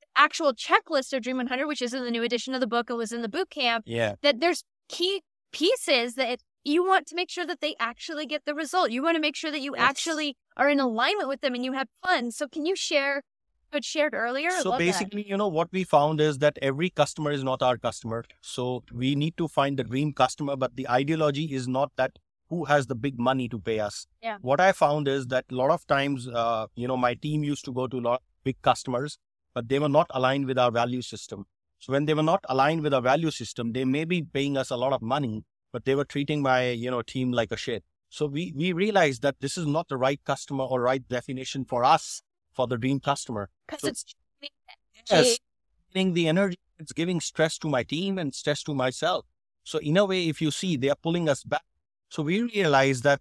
the 0.00 0.06
actual 0.16 0.54
checklist 0.54 1.12
of 1.12 1.22
Dream 1.22 1.38
100, 1.38 1.66
which 1.66 1.82
is 1.82 1.92
in 1.92 2.04
the 2.04 2.10
new 2.10 2.22
edition 2.22 2.54
of 2.54 2.60
the 2.60 2.66
book 2.66 2.88
and 2.90 2.96
was 2.98 3.10
in 3.12 3.22
the 3.22 3.28
boot 3.28 3.50
camp, 3.50 3.84
Yeah. 3.86 4.14
that 4.22 4.40
there's 4.40 4.64
key 4.88 5.22
pieces 5.52 6.14
that 6.14 6.40
you 6.64 6.84
want 6.84 7.06
to 7.06 7.14
make 7.14 7.30
sure 7.30 7.46
that 7.46 7.60
they 7.60 7.74
actually 7.78 8.26
get 8.26 8.44
the 8.44 8.54
result. 8.54 8.90
You 8.90 9.02
want 9.02 9.16
to 9.16 9.20
make 9.20 9.36
sure 9.36 9.50
that 9.50 9.60
you 9.60 9.74
Yes. 9.76 9.90
actually 9.90 10.36
are 10.56 10.68
in 10.68 10.80
alignment 10.80 11.28
with 11.28 11.40
them 11.40 11.54
and 11.54 11.64
you 11.64 11.72
have 11.72 11.88
fun. 12.04 12.30
So 12.30 12.48
can 12.48 12.66
you 12.66 12.76
share 12.76 13.22
what 13.70 13.84
shared 13.84 14.14
earlier? 14.14 14.50
So 14.50 14.70
love 14.70 14.78
that. 14.78 14.84
basically, 14.84 15.28
you 15.28 15.36
know, 15.36 15.48
what 15.48 15.68
we 15.72 15.84
found 15.84 16.20
is 16.20 16.38
that 16.38 16.58
every 16.60 16.90
customer 16.90 17.30
is 17.30 17.42
not 17.44 17.62
our 17.62 17.78
customer. 17.78 18.24
So 18.40 18.82
we 18.92 19.14
need 19.14 19.36
to 19.38 19.48
find 19.48 19.78
the 19.78 19.84
dream 19.84 20.12
customer, 20.12 20.56
but 20.56 20.76
the 20.76 20.88
ideology 20.88 21.54
is 21.54 21.66
not 21.68 21.92
that 21.96 22.18
who 22.48 22.64
has 22.64 22.88
the 22.88 22.96
big 22.96 23.18
money 23.18 23.48
to 23.48 23.58
pay 23.58 23.78
us. 23.78 24.06
Yeah. 24.20 24.38
What 24.40 24.60
I 24.60 24.72
found 24.72 25.06
is 25.06 25.28
that 25.28 25.44
a 25.50 25.54
lot 25.54 25.70
of 25.70 25.86
times, 25.86 26.26
uh, 26.28 26.66
you 26.74 26.88
know, 26.88 26.96
my 26.96 27.14
team 27.14 27.44
used 27.44 27.64
to 27.66 27.72
go 27.72 27.86
to 27.86 27.98
a 27.98 28.00
lot 28.00 28.14
of 28.14 28.20
big 28.42 28.60
customers, 28.60 29.18
but 29.54 29.68
they 29.68 29.78
were 29.78 29.88
not 29.88 30.08
aligned 30.10 30.46
with 30.46 30.58
our 30.58 30.72
value 30.72 31.00
system. 31.00 31.46
So 31.80 31.92
when 31.92 32.04
they 32.04 32.14
were 32.14 32.22
not 32.22 32.44
aligned 32.48 32.82
with 32.82 32.94
our 32.94 33.00
value 33.00 33.30
system, 33.30 33.72
they 33.72 33.84
may 33.84 34.04
be 34.04 34.22
paying 34.22 34.56
us 34.56 34.70
a 34.70 34.76
lot 34.76 34.92
of 34.92 35.02
money, 35.02 35.44
but 35.72 35.84
they 35.84 35.94
were 35.94 36.04
treating 36.04 36.42
my, 36.42 36.70
you 36.70 36.90
know, 36.90 37.02
team 37.02 37.32
like 37.32 37.50
a 37.50 37.56
shit. 37.56 37.82
So 38.10 38.26
we, 38.26 38.52
we 38.54 38.72
realized 38.72 39.22
that 39.22 39.40
this 39.40 39.56
is 39.56 39.66
not 39.66 39.88
the 39.88 39.96
right 39.96 40.20
customer 40.24 40.64
or 40.64 40.82
right 40.82 41.06
definition 41.08 41.64
for 41.64 41.84
us, 41.84 42.22
for 42.52 42.66
the 42.66 42.76
dream 42.76 43.00
customer. 43.00 43.48
Because 43.66 43.82
so- 43.82 43.88
it's 43.88 44.04
Yes. 45.10 45.38
Giving 45.92 46.14
the 46.14 46.28
energy, 46.28 46.56
it's 46.78 46.92
giving 46.92 47.20
stress 47.20 47.58
to 47.58 47.68
my 47.68 47.82
team 47.82 48.18
and 48.18 48.32
stress 48.32 48.62
to 48.64 48.74
myself. 48.74 49.26
So 49.64 49.78
in 49.78 49.96
a 49.96 50.04
way, 50.04 50.28
if 50.28 50.40
you 50.40 50.50
see, 50.50 50.76
they 50.76 50.88
are 50.88 50.96
pulling 51.02 51.28
us 51.28 51.42
back. 51.42 51.64
So 52.08 52.22
we 52.22 52.42
realize 52.42 53.00
that 53.02 53.20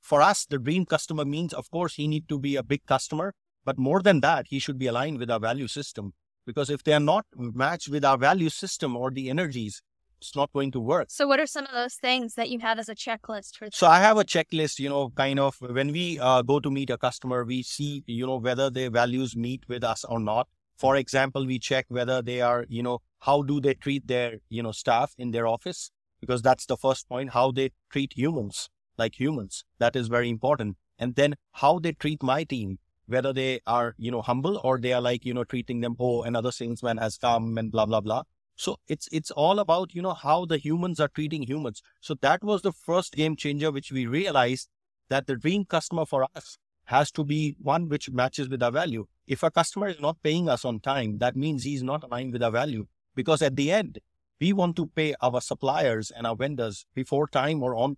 for 0.00 0.22
us, 0.22 0.46
the 0.46 0.58
dream 0.58 0.86
customer 0.86 1.24
means, 1.24 1.52
of 1.52 1.68
course, 1.70 1.94
he 1.94 2.06
need 2.06 2.28
to 2.28 2.38
be 2.38 2.54
a 2.54 2.62
big 2.62 2.86
customer, 2.86 3.34
but 3.64 3.78
more 3.78 4.00
than 4.02 4.20
that, 4.20 4.46
he 4.50 4.60
should 4.60 4.78
be 4.78 4.86
aligned 4.86 5.18
with 5.18 5.30
our 5.30 5.40
value 5.40 5.66
system. 5.66 6.14
Because 6.46 6.70
if 6.70 6.84
they 6.84 6.92
are 6.92 7.00
not 7.00 7.26
matched 7.36 7.88
with 7.88 8.04
our 8.04 8.16
value 8.16 8.48
system 8.48 8.96
or 8.96 9.10
the 9.10 9.28
energies, 9.28 9.82
it's 10.18 10.34
not 10.34 10.52
going 10.52 10.70
to 10.72 10.80
work. 10.80 11.08
So 11.10 11.26
what 11.26 11.40
are 11.40 11.46
some 11.46 11.66
of 11.66 11.72
those 11.72 11.94
things 11.94 12.34
that 12.34 12.48
you 12.48 12.60
have 12.60 12.78
as 12.78 12.88
a 12.88 12.94
checklist 12.94 13.56
for 13.56 13.68
So 13.72 13.86
I 13.86 13.98
have 13.98 14.16
a 14.16 14.24
checklist, 14.24 14.78
you 14.78 14.88
know, 14.88 15.10
kind 15.10 15.38
of 15.38 15.56
when 15.60 15.92
we 15.92 16.18
uh, 16.18 16.42
go 16.42 16.60
to 16.60 16.70
meet 16.70 16.90
a 16.90 16.98
customer, 16.98 17.44
we 17.44 17.62
see, 17.62 18.02
you 18.06 18.26
know, 18.26 18.36
whether 18.36 18.70
their 18.70 18.90
values 18.90 19.36
meet 19.36 19.64
with 19.68 19.84
us 19.84 20.04
or 20.04 20.20
not. 20.20 20.48
For 20.76 20.96
example, 20.96 21.46
we 21.46 21.58
check 21.58 21.86
whether 21.88 22.22
they 22.22 22.40
are, 22.40 22.64
you 22.68 22.82
know, 22.82 23.00
how 23.20 23.42
do 23.42 23.60
they 23.60 23.74
treat 23.74 24.06
their, 24.06 24.38
you 24.48 24.62
know, 24.62 24.72
staff 24.72 25.14
in 25.18 25.30
their 25.30 25.46
office? 25.46 25.90
Because 26.20 26.42
that's 26.42 26.66
the 26.66 26.76
first 26.76 27.08
point, 27.08 27.30
how 27.30 27.50
they 27.50 27.70
treat 27.90 28.12
humans 28.16 28.68
like 28.98 29.18
humans. 29.18 29.64
That 29.78 29.96
is 29.96 30.08
very 30.08 30.28
important. 30.28 30.76
And 30.98 31.14
then 31.14 31.36
how 31.52 31.78
they 31.78 31.92
treat 31.92 32.22
my 32.22 32.44
team, 32.44 32.78
whether 33.06 33.32
they 33.32 33.60
are, 33.66 33.94
you 33.98 34.10
know, 34.10 34.22
humble 34.22 34.60
or 34.62 34.78
they 34.78 34.92
are 34.92 35.00
like, 35.00 35.24
you 35.24 35.34
know, 35.34 35.44
treating 35.44 35.80
them, 35.80 35.96
oh, 35.98 36.22
another 36.22 36.52
salesman 36.52 36.96
has 36.98 37.16
come 37.18 37.58
and 37.58 37.70
blah, 37.70 37.86
blah, 37.86 38.00
blah. 38.00 38.22
So 38.56 38.76
it's 38.88 39.06
it's 39.12 39.30
all 39.30 39.58
about 39.58 39.94
you 39.94 40.00
know 40.00 40.14
how 40.14 40.46
the 40.46 40.56
humans 40.56 40.98
are 40.98 41.08
treating 41.08 41.42
humans. 41.42 41.82
So 42.00 42.14
that 42.22 42.42
was 42.42 42.62
the 42.62 42.72
first 42.72 43.14
game 43.14 43.36
changer, 43.36 43.70
which 43.70 43.92
we 43.92 44.06
realized 44.06 44.68
that 45.10 45.26
the 45.26 45.36
dream 45.36 45.66
customer 45.66 46.06
for 46.06 46.26
us 46.34 46.56
has 46.86 47.10
to 47.12 47.24
be 47.24 47.56
one 47.60 47.88
which 47.88 48.10
matches 48.10 48.48
with 48.48 48.62
our 48.62 48.70
value. 48.70 49.06
If 49.26 49.42
a 49.42 49.50
customer 49.50 49.88
is 49.88 50.00
not 50.00 50.22
paying 50.22 50.48
us 50.48 50.64
on 50.64 50.80
time, 50.80 51.18
that 51.18 51.36
means 51.36 51.64
he's 51.64 51.82
not 51.82 52.04
aligned 52.04 52.32
with 52.32 52.42
our 52.42 52.50
value. 52.50 52.86
Because 53.14 53.42
at 53.42 53.56
the 53.56 53.70
end, 53.72 53.98
we 54.40 54.52
want 54.52 54.76
to 54.76 54.86
pay 54.86 55.14
our 55.20 55.40
suppliers 55.40 56.10
and 56.10 56.26
our 56.26 56.36
vendors 56.36 56.86
before 56.94 57.26
time 57.28 57.62
or 57.62 57.74
on 57.76 57.96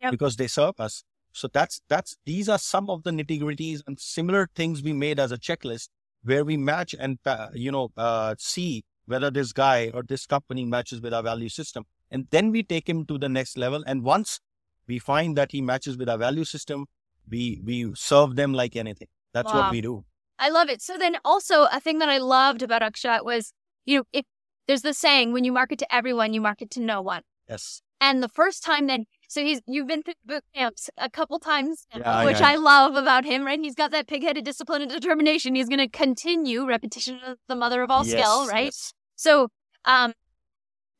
Yep. 0.00 0.10
because 0.10 0.36
they 0.36 0.46
serve 0.46 0.80
us. 0.80 1.04
So 1.36 1.48
that's 1.52 1.82
that's 1.88 2.16
these 2.24 2.48
are 2.48 2.58
some 2.58 2.88
of 2.88 3.02
the 3.02 3.10
nitty 3.10 3.40
gritties 3.40 3.82
and 3.86 4.00
similar 4.00 4.48
things 4.54 4.82
we 4.82 4.94
made 4.94 5.20
as 5.20 5.32
a 5.32 5.36
checklist 5.36 5.88
where 6.24 6.44
we 6.44 6.56
match 6.56 6.94
and 6.98 7.18
uh, 7.26 7.48
you 7.52 7.70
know 7.70 7.90
uh, 7.96 8.34
see 8.38 8.84
whether 9.04 9.30
this 9.30 9.52
guy 9.52 9.90
or 9.92 10.02
this 10.02 10.26
company 10.26 10.64
matches 10.64 11.00
with 11.00 11.12
our 11.12 11.22
value 11.22 11.48
system. 11.48 11.84
And 12.10 12.26
then 12.30 12.50
we 12.50 12.62
take 12.62 12.88
him 12.88 13.04
to 13.06 13.18
the 13.18 13.28
next 13.28 13.56
level. 13.58 13.84
And 13.86 14.02
once 14.02 14.40
we 14.86 14.98
find 14.98 15.36
that 15.36 15.52
he 15.52 15.60
matches 15.60 15.96
with 15.98 16.08
our 16.08 16.18
value 16.18 16.44
system, 16.44 16.86
we 17.28 17.60
we 17.64 17.92
serve 17.94 18.36
them 18.36 18.54
like 18.54 18.74
anything. 18.74 19.08
That's 19.34 19.52
Wow. 19.52 19.62
what 19.62 19.70
we 19.72 19.80
do. 19.82 20.04
I 20.38 20.48
love 20.48 20.68
it. 20.70 20.80
So 20.82 20.96
then 20.98 21.18
also 21.24 21.64
a 21.64 21.80
thing 21.80 21.98
that 21.98 22.08
I 22.08 22.18
loved 22.18 22.62
about 22.62 22.82
Akshat 22.82 23.24
was, 23.24 23.52
you 23.84 23.98
know, 23.98 24.04
if 24.12 24.24
there's 24.66 24.82
the 24.82 24.94
saying, 24.94 25.32
when 25.32 25.44
you 25.44 25.52
market 25.52 25.78
to 25.80 25.94
everyone, 25.94 26.32
you 26.32 26.40
market 26.40 26.70
to 26.72 26.80
no 26.80 27.00
one. 27.02 27.22
Yes. 27.48 27.82
And 28.00 28.22
the 28.22 28.28
first 28.28 28.62
time 28.62 28.86
that 28.88 29.00
so 29.28 29.40
he's 29.42 29.60
you've 29.66 29.86
been 29.86 30.02
through 30.02 30.14
boot 30.24 30.44
camps 30.54 30.88
a 30.98 31.10
couple 31.10 31.38
times, 31.38 31.86
now, 31.94 32.00
Yeah, 32.20 32.24
which 32.24 32.40
yeah. 32.40 32.48
I 32.48 32.54
love 32.56 32.94
about 32.96 33.24
him. 33.24 33.44
Right, 33.44 33.58
he's 33.60 33.74
got 33.74 33.90
that 33.92 34.06
pig-headed 34.06 34.44
discipline 34.44 34.82
and 34.82 34.90
determination. 34.90 35.54
He's 35.54 35.68
going 35.68 35.78
to 35.78 35.88
continue. 35.88 36.66
Repetition 36.66 37.16
is 37.26 37.36
the 37.48 37.56
mother 37.56 37.82
of 37.82 37.90
all 37.90 38.04
skill, 38.04 38.46
right? 38.48 38.66
yes. 38.66 38.92
So, 39.16 39.48
um, 39.84 40.12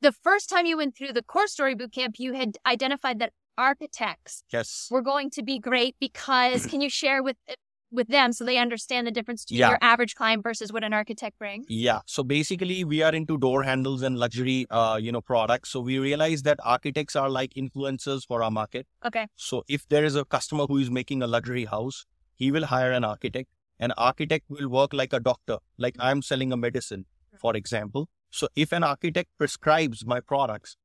the 0.01 0.13
first 0.13 0.49
time 0.49 0.67
you 0.67 0.77
went 0.77 0.97
through 0.97 1.13
the 1.13 1.23
core 1.23 1.47
story 1.47 1.75
boot 1.75 1.93
camp, 1.93 2.17
you 2.19 2.35
had 2.35 2.59
identified 2.67 3.19
that 3.19 3.33
architects 3.59 4.43
Yes. 4.53 4.89
were 4.91 5.03
going 5.03 5.31
to 5.31 5.43
be 5.43 5.59
great 5.59 5.97
because 5.99 6.67
can 6.71 6.81
you 6.81 6.91
share 6.91 7.23
with 7.23 7.37
with 7.91 8.09
them 8.09 8.33
so 8.33 8.45
they 8.45 8.59
understand 8.59 9.07
the 9.07 9.11
difference 9.11 9.45
between 9.45 9.61
Yeah. 9.61 9.71
your 9.71 9.79
average 9.81 10.15
client 10.15 10.43
versus 10.43 10.73
what 10.73 10.85
an 10.85 10.93
architect 10.93 11.39
brings? 11.39 11.67
Yeah. 11.69 12.01
So 12.07 12.23
basically, 12.23 12.85
we 12.85 13.03
are 13.03 13.15
into 13.15 13.39
door 13.39 13.63
handles 13.63 14.03
and 14.03 14.19
luxury, 14.19 14.67
uh, 14.71 14.99
you 15.01 15.13
know, 15.13 15.21
products. 15.21 15.71
So 15.71 15.81
we 15.81 15.99
realize 15.99 16.43
that 16.43 16.59
architects 16.65 17.17
are 17.17 17.31
like 17.31 17.55
influencers 17.55 18.27
for 18.27 18.43
our 18.43 18.51
market. 18.51 18.87
Okay. 19.05 19.27
So 19.37 19.65
if 19.69 19.89
there 19.89 20.05
is 20.05 20.17
a 20.17 20.25
customer 20.25 20.67
who 20.67 20.79
is 20.79 20.91
making 20.91 21.23
a 21.23 21.27
luxury 21.27 21.65
house, 21.65 22.07
he 22.35 22.51
will 22.51 22.67
hire 22.67 22.93
an 22.93 23.05
architect. 23.05 23.49
An 23.79 23.93
architect 23.93 24.47
will 24.49 24.69
work 24.69 24.93
like 24.93 25.13
a 25.13 25.21
doctor, 25.21 25.59
like 25.77 25.97
I'm 25.99 26.23
selling 26.23 26.53
a 26.53 26.57
medicine, 26.57 27.05
for 27.39 27.55
example. 27.57 28.09
So 28.31 28.49
if 28.57 28.73
an 28.73 28.83
architect 28.83 29.31
prescribes 29.39 30.05
my 30.07 30.21
products, 30.21 30.77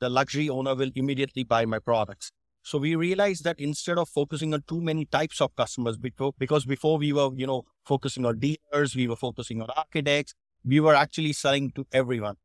the 0.00 0.08
luxury 0.08 0.48
owner 0.48 0.74
will 0.74 0.90
immediately 0.94 1.44
buy 1.44 1.64
my 1.64 1.78
products. 1.78 2.32
So 2.62 2.78
we 2.78 2.94
realized 2.94 3.44
that 3.44 3.58
instead 3.58 3.98
of 3.98 4.08
focusing 4.08 4.52
on 4.54 4.62
too 4.68 4.80
many 4.80 5.06
types 5.06 5.40
of 5.40 5.54
customers, 5.56 5.96
before, 5.96 6.32
because 6.38 6.66
before 6.66 6.98
we 6.98 7.12
were, 7.12 7.30
you 7.34 7.46
know, 7.46 7.64
focusing 7.84 8.26
on 8.26 8.38
dealers, 8.38 8.94
we 8.94 9.08
were 9.08 9.16
focusing 9.16 9.62
on 9.62 9.68
architects, 9.76 10.34
we 10.64 10.78
were 10.80 10.94
actually 10.94 11.32
selling 11.32 11.70
to 11.72 11.86
everyone. 11.92 12.36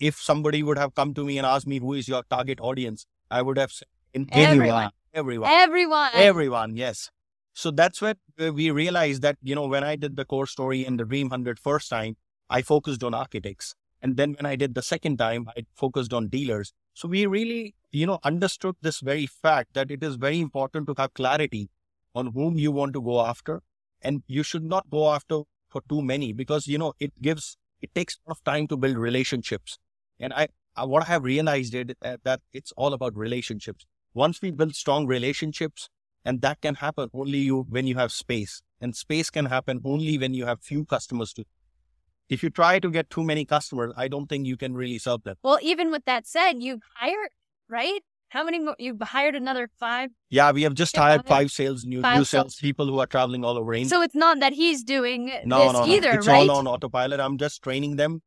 If 0.00 0.16
somebody 0.16 0.62
would 0.62 0.78
have 0.78 0.94
come 0.94 1.12
to 1.14 1.24
me 1.24 1.38
and 1.38 1.46
asked 1.46 1.66
me 1.66 1.78
who 1.80 1.92
is 1.92 2.08
your 2.08 2.22
target 2.30 2.60
audience, 2.60 3.06
I 3.30 3.42
would 3.42 3.58
have 3.58 3.70
said 3.72 3.88
in 4.14 4.26
Everyone. 4.32 4.90
everyone, 5.12 5.50
Everyone. 5.50 6.10
everyone, 6.14 6.76
yes. 6.76 7.10
So 7.52 7.70
that's 7.70 8.00
what 8.00 8.18
we 8.38 8.70
realized 8.70 9.22
that 9.22 9.36
you 9.42 9.54
know 9.54 9.66
when 9.66 9.84
I 9.84 9.96
did 9.96 10.16
the 10.16 10.24
core 10.24 10.46
story 10.46 10.84
and 10.86 10.98
the 10.98 11.04
Dream 11.04 11.30
Hundred 11.30 11.58
first 11.58 11.90
time, 11.90 12.16
I 12.48 12.62
focused 12.62 13.02
on 13.04 13.14
architects 13.14 13.74
And 14.00 14.16
then 14.16 14.34
when 14.34 14.46
I 14.46 14.56
did 14.56 14.74
the 14.74 14.82
second 14.82 15.18
time, 15.18 15.48
I 15.56 15.66
focused 15.74 16.12
on 16.12 16.28
dealers. 16.28 16.72
So 16.98 17.06
we 17.06 17.26
really, 17.26 17.76
you 17.92 18.06
know, 18.06 18.18
understood 18.24 18.74
this 18.82 18.98
very 18.98 19.26
fact 19.26 19.74
that 19.74 19.88
it 19.92 20.02
is 20.02 20.16
very 20.16 20.40
important 20.40 20.88
to 20.88 20.94
have 20.98 21.14
clarity 21.14 21.70
on 22.12 22.32
whom 22.32 22.58
you 22.58 22.72
want 22.72 22.92
to 22.94 23.00
go 23.00 23.20
after. 23.24 23.62
And 24.02 24.24
you 24.26 24.42
should 24.42 24.64
not 24.64 24.90
go 24.90 25.12
after 25.12 25.42
for 25.68 25.80
too 25.88 26.02
many 26.02 26.32
because, 26.32 26.66
you 26.66 26.76
know, 26.76 26.94
it 26.98 27.12
gives, 27.22 27.56
it 27.80 27.94
takes 27.94 28.16
a 28.16 28.30
lot 28.30 28.38
of 28.38 28.42
time 28.42 28.66
to 28.66 28.76
build 28.76 28.96
relationships. 28.96 29.78
And 30.18 30.32
I, 30.32 30.48
I 30.74 30.86
what 30.86 31.04
I 31.04 31.06
have 31.06 31.22
realized 31.22 31.72
is 31.72 31.84
that, 32.00 32.24
that 32.24 32.40
it's 32.52 32.72
all 32.72 32.92
about 32.92 33.16
relationships. 33.16 33.86
Once 34.12 34.42
we 34.42 34.50
build 34.50 34.74
strong 34.74 35.06
relationships, 35.06 35.88
and 36.24 36.40
that 36.42 36.60
can 36.60 36.74
happen 36.74 37.10
only 37.14 37.38
you 37.38 37.64
when 37.68 37.86
you 37.86 37.94
have 37.94 38.10
space, 38.10 38.60
and 38.80 38.96
space 38.96 39.30
can 39.30 39.46
happen 39.46 39.80
only 39.84 40.18
when 40.18 40.34
you 40.34 40.46
have 40.46 40.62
few 40.62 40.84
customers 40.84 41.32
to. 41.34 41.44
If 42.28 42.42
you 42.42 42.50
try 42.50 42.78
to 42.78 42.90
get 42.90 43.08
too 43.10 43.24
many 43.24 43.44
customers, 43.44 43.92
I 43.96 44.08
don't 44.08 44.26
think 44.26 44.46
you 44.46 44.56
can 44.56 44.74
really 44.74 44.98
serve 44.98 45.22
them. 45.24 45.36
Well, 45.42 45.58
even 45.62 45.90
with 45.90 46.04
that 46.04 46.26
said, 46.26 46.62
you've 46.62 46.82
hired, 46.96 47.30
right? 47.68 48.00
How 48.30 48.44
many 48.44 48.58
more? 48.58 48.76
You've 48.78 49.00
hired 49.00 49.34
another 49.34 49.70
five. 49.78 50.10
Yeah, 50.28 50.52
we 50.52 50.62
have 50.62 50.74
just 50.74 50.94
hired 50.94 51.26
five- 51.26 51.50
sales 51.50 51.86
new, 51.86 52.02
five 52.02 52.18
new 52.18 52.24
sales- 52.24 52.56
people 52.56 52.86
who 52.86 52.98
are 52.98 53.06
traveling 53.06 53.44
all 53.44 53.56
over 53.56 53.72
India. 53.72 53.88
So 53.88 54.02
it's 54.02 54.14
not 54.14 54.40
that 54.40 54.52
he's 54.52 54.84
doing 54.84 55.32
no, 55.46 55.64
this 55.64 55.72
no, 55.72 55.86
no. 55.86 55.92
either, 55.92 56.10
it's 56.10 56.26
right? 56.26 56.48
all 56.48 56.58
on 56.58 56.66
autopilot. 56.66 57.20
I'm 57.20 57.38
just 57.38 57.62
training 57.62 57.96
them, 57.96 58.20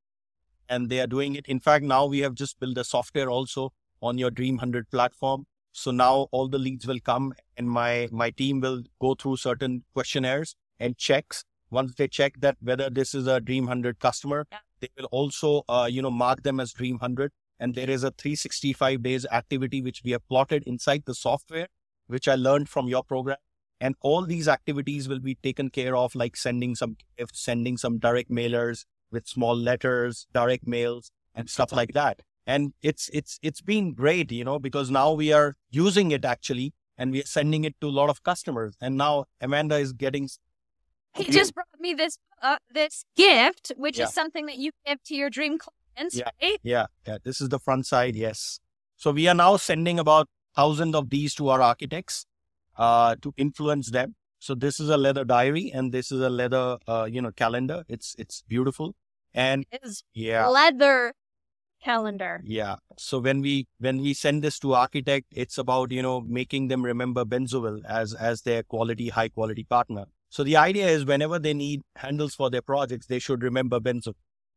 and 0.68 0.90
they 0.90 1.00
are 1.00 1.06
doing 1.08 1.36
it. 1.36 1.46
In 1.46 1.60
fact, 1.60 1.86
now 1.86 2.08
we 2.08 2.20
have 2.20 2.34
just 2.34 2.60
built 2.60 2.80
a 2.80 2.84
software 2.84 3.30
also 3.30 3.74
on 4.02 4.18
your 4.18 4.32
Dream 4.32 4.58
Hundred 4.58 4.90
platform. 4.90 5.46
So 5.72 5.92
now 5.92 6.28
all 6.32 6.48
the 6.50 6.58
leads 6.58 6.88
will 6.88 7.00
come, 7.00 7.34
and 7.56 7.70
my 7.70 8.10
my 8.12 8.32
team 8.32 8.60
will 8.60 8.82
go 9.00 9.14
through 9.14 9.38
certain 9.38 9.84
questionnaires 9.94 10.56
and 10.80 10.98
checks. 10.98 11.46
Once 11.72 11.96
they 11.96 12.08
check 12.08 12.34
that 12.40 12.58
whether 12.62 12.90
this 12.90 13.16
is 13.16 13.28
a 13.28 13.40
Dream 13.40 13.68
Hundred 13.68 14.00
customer, 14.00 14.46
Yeah. 14.52 14.60
they 14.82 14.90
will 14.98 15.06
also 15.12 15.64
uh, 15.70 15.88
you 15.90 16.02
know 16.02 16.12
mark 16.12 16.44
them 16.44 16.60
as 16.60 16.74
Dream 16.74 17.00
Hundred. 17.00 17.32
And 17.60 17.76
there 17.76 17.90
is 17.90 18.04
a 18.04 18.10
365 18.12 19.04
days 19.04 19.26
activity 19.32 19.82
which 19.84 20.02
we 20.04 20.12
have 20.12 20.28
plotted 20.28 20.64
inside 20.66 21.04
the 21.06 21.14
software, 21.14 21.68
which 22.08 22.28
I 22.28 22.34
learned 22.36 22.70
from 22.70 22.88
your 22.88 23.04
program. 23.04 23.38
And 23.80 23.96
all 24.02 24.24
these 24.26 24.48
activities 24.48 25.08
will 25.08 25.20
be 25.20 25.36
taken 25.36 25.70
care 25.70 25.96
of, 25.96 26.16
like 26.16 26.36
sending 26.36 26.74
some 26.76 26.98
gifts, 27.18 27.40
sending 27.44 27.78
some 27.78 28.00
direct 28.00 28.32
mailers 28.32 28.86
with 29.12 29.28
small 29.28 29.56
letters, 29.56 30.28
direct 30.34 30.66
mails, 30.68 31.12
and 31.36 31.50
stuff 31.50 31.72
like 31.72 31.94
that. 31.94 32.22
And 32.48 32.74
it's 32.82 33.10
it's 33.14 33.40
it's 33.44 33.62
been 33.62 33.94
great, 33.94 34.32
you 34.32 34.44
know, 34.44 34.58
because 34.60 34.90
now 34.90 35.12
we 35.14 35.32
are 35.32 35.56
using 35.70 36.10
it 36.12 36.26
actually, 36.26 36.74
and 36.98 37.12
we 37.12 37.22
are 37.22 37.26
sending 37.28 37.64
it 37.64 37.76
to 37.82 37.88
a 37.88 37.96
lot 38.02 38.10
of 38.10 38.24
customers. 38.24 38.76
And 38.82 38.98
now 38.98 39.26
Amanda 39.40 39.76
is 39.78 39.94
getting 39.94 40.30
He 41.16 41.26
Yeah. 41.26 41.32
just 41.32 41.54
brought 41.54 41.80
me 41.80 41.94
this 41.94 42.18
uh, 42.42 42.58
this 42.74 43.06
gift, 43.16 43.72
which 43.78 43.98
Yeah. 44.00 44.06
is 44.06 44.14
something 44.14 44.48
that 44.48 44.58
you 44.58 44.72
give 44.86 45.04
to 45.04 45.16
your 45.16 45.30
dream 45.30 45.60
clients, 45.60 46.16
Yeah. 46.16 46.30
right? 46.42 46.60
Yeah, 46.64 46.88
yeah. 47.06 47.18
This 47.24 47.40
is 47.40 47.50
the 47.50 47.60
front 47.60 47.86
side. 47.86 48.16
Yes. 48.16 48.60
So 48.96 49.12
we 49.12 49.28
are 49.28 49.36
now 49.36 49.58
sending 49.58 50.00
about 50.00 50.28
thousands 50.56 50.96
of 50.96 51.10
these 51.12 51.36
to 51.36 51.50
our 51.50 51.62
architects 51.62 52.26
uh, 52.78 53.16
to 53.22 53.34
influence 53.38 53.92
them. 53.92 54.16
So 54.40 54.56
this 54.56 54.80
is 54.80 54.90
a 54.90 54.98
leather 54.98 55.24
diary, 55.24 55.72
and 55.72 55.92
this 55.92 56.12
is 56.12 56.20
a 56.22 56.30
leather, 56.30 56.78
uh, 56.88 57.08
you 57.12 57.22
know, 57.22 57.32
calendar. 57.32 57.84
It's 57.88 58.16
it's 58.18 58.42
beautiful, 58.48 58.96
and 59.36 59.66
Is 59.84 60.04
yeah, 60.14 60.48
leather 60.48 61.14
calendar. 61.84 62.42
yeah. 62.44 62.78
So 62.98 63.20
when 63.20 63.42
we 63.42 63.68
when 63.80 64.02
we 64.02 64.14
send 64.16 64.44
this 64.44 64.58
to 64.60 64.74
architect, 64.74 65.28
it's 65.32 65.58
about 65.60 65.92
you 65.92 66.02
know 66.02 66.22
making 66.22 66.70
them 66.70 66.84
remember 66.84 67.24
Benzoville 67.24 67.84
as 67.86 68.14
as 68.16 68.42
their 68.44 68.64
quality, 68.64 69.10
high 69.10 69.30
quality 69.30 69.64
partner. 69.64 70.06
So 70.32 70.44
the 70.46 70.56
idea 70.56 70.88
is 70.88 71.04
whenever 71.06 71.38
they 71.38 71.54
need 71.54 71.82
handles 71.98 72.34
for 72.36 72.50
their 72.50 72.62
projects, 72.62 73.06
they 73.08 73.20
should 73.20 73.44
remember 73.44 73.80
Benzo. 73.82 74.14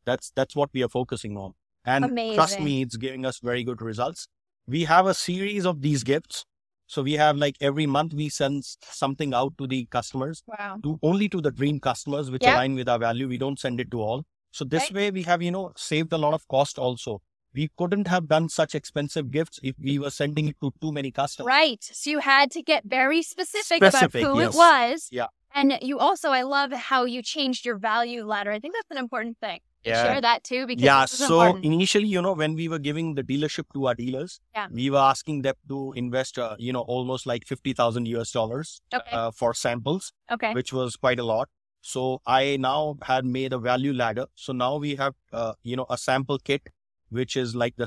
That's 0.06 0.30
that's 0.36 0.54
what 0.54 0.70
we 0.72 0.82
are 0.84 0.88
focusing 0.88 1.36
on. 1.36 1.54
And 1.84 2.16
trust 2.34 2.60
me, 2.60 2.80
it's 2.82 2.96
giving 2.96 3.26
us 3.26 3.40
very 3.40 3.64
good 3.64 3.82
results. 3.82 4.28
We 4.66 4.84
have 4.84 5.06
a 5.06 5.14
series 5.14 5.66
of 5.66 5.82
these 5.82 6.04
gifts. 6.04 6.44
So 6.86 7.02
we 7.02 7.14
have 7.14 7.36
like 7.36 7.56
every 7.60 7.86
month 7.86 8.14
we 8.14 8.28
send 8.28 8.64
something 8.82 9.34
out 9.34 9.58
to 9.58 9.66
the 9.66 9.86
customers, 9.86 10.42
Wow. 10.46 10.78
to 10.84 10.98
only 11.02 11.28
to 11.30 11.40
the 11.40 11.50
dream 11.50 11.80
customers, 11.80 12.30
which 12.30 12.44
Yeah. 12.44 12.54
align 12.54 12.74
with 12.76 12.88
our 12.88 12.98
value. 12.98 13.26
We 13.28 13.38
don't 13.38 13.58
send 13.58 13.80
it 13.80 13.90
to 13.90 14.00
all. 14.00 14.24
So 14.52 14.64
this 14.64 14.82
Right. 14.84 14.94
way 14.94 15.10
we 15.10 15.22
have, 15.22 15.42
you 15.42 15.50
know, 15.50 15.72
saved 15.76 16.12
a 16.12 16.18
lot 16.18 16.34
of 16.34 16.46
cost 16.46 16.78
also. 16.78 17.20
We 17.54 17.70
couldn't 17.78 18.06
have 18.08 18.28
done 18.28 18.48
such 18.48 18.74
expensive 18.74 19.30
gifts 19.30 19.58
if 19.62 19.76
we 19.78 19.98
were 19.98 20.10
sending 20.10 20.48
it 20.48 20.56
to 20.62 20.72
too 20.80 20.92
many 20.92 21.10
customers. 21.10 21.46
Right. 21.46 21.82
So 22.00 22.10
you 22.10 22.18
had 22.20 22.50
to 22.52 22.62
get 22.62 22.84
very 22.84 23.22
specific, 23.22 23.78
Specific, 23.82 24.22
about 24.22 24.34
who 24.34 24.40
yes. 24.40 24.54
it 24.54 24.58
was. 24.58 25.08
Yeah. 25.10 25.26
And 25.54 25.78
you 25.82 25.98
also, 25.98 26.30
I 26.30 26.42
love 26.42 26.72
how 26.72 27.04
you 27.04 27.22
changed 27.22 27.64
your 27.64 27.76
value 27.78 28.24
ladder. 28.24 28.50
I 28.50 28.58
think 28.58 28.74
that's 28.74 28.90
an 28.90 28.98
important 28.98 29.38
thing. 29.40 29.60
Yeah. 29.84 30.02
Share 30.04 30.20
that 30.20 30.42
too 30.44 30.66
because 30.66 30.82
Yeah. 30.82 31.04
So 31.04 31.40
important. 31.42 31.64
initially, 31.66 32.08
you 32.08 32.20
know, 32.22 32.32
when 32.32 32.54
we 32.54 32.68
were 32.68 32.78
giving 32.78 33.14
the 33.14 33.22
dealership 33.22 33.66
to 33.74 33.86
our 33.86 33.94
dealers, 33.94 34.40
Yeah. 34.54 34.66
we 34.70 34.90
were 34.90 34.98
asking 34.98 35.42
them 35.42 35.54
to 35.68 35.92
invest, 35.92 36.38
uh, 36.38 36.56
you 36.58 36.72
know, 36.72 36.80
almost 36.80 37.26
like 37.26 37.46
50,000 37.46 38.06
US 38.08 38.32
dollars 38.32 38.80
Okay. 38.92 39.10
uh, 39.12 39.30
for 39.30 39.54
samples. 39.54 40.12
okay. 40.30 40.54
which 40.54 40.72
was 40.72 40.96
quite 40.96 41.20
a 41.20 41.24
lot. 41.24 41.48
So 41.82 42.22
I 42.26 42.56
now 42.56 42.96
had 43.02 43.26
made 43.26 43.52
a 43.52 43.58
value 43.58 43.92
ladder. 43.92 44.26
So 44.34 44.54
now 44.54 44.76
we 44.76 44.96
have, 44.96 45.14
uh, 45.32 45.52
you 45.62 45.76
know, 45.76 45.86
a 45.90 45.98
sample 45.98 46.38
kit, 46.38 46.62
which 47.10 47.36
is 47.36 47.54
like 47.54 47.76
the 47.76 47.86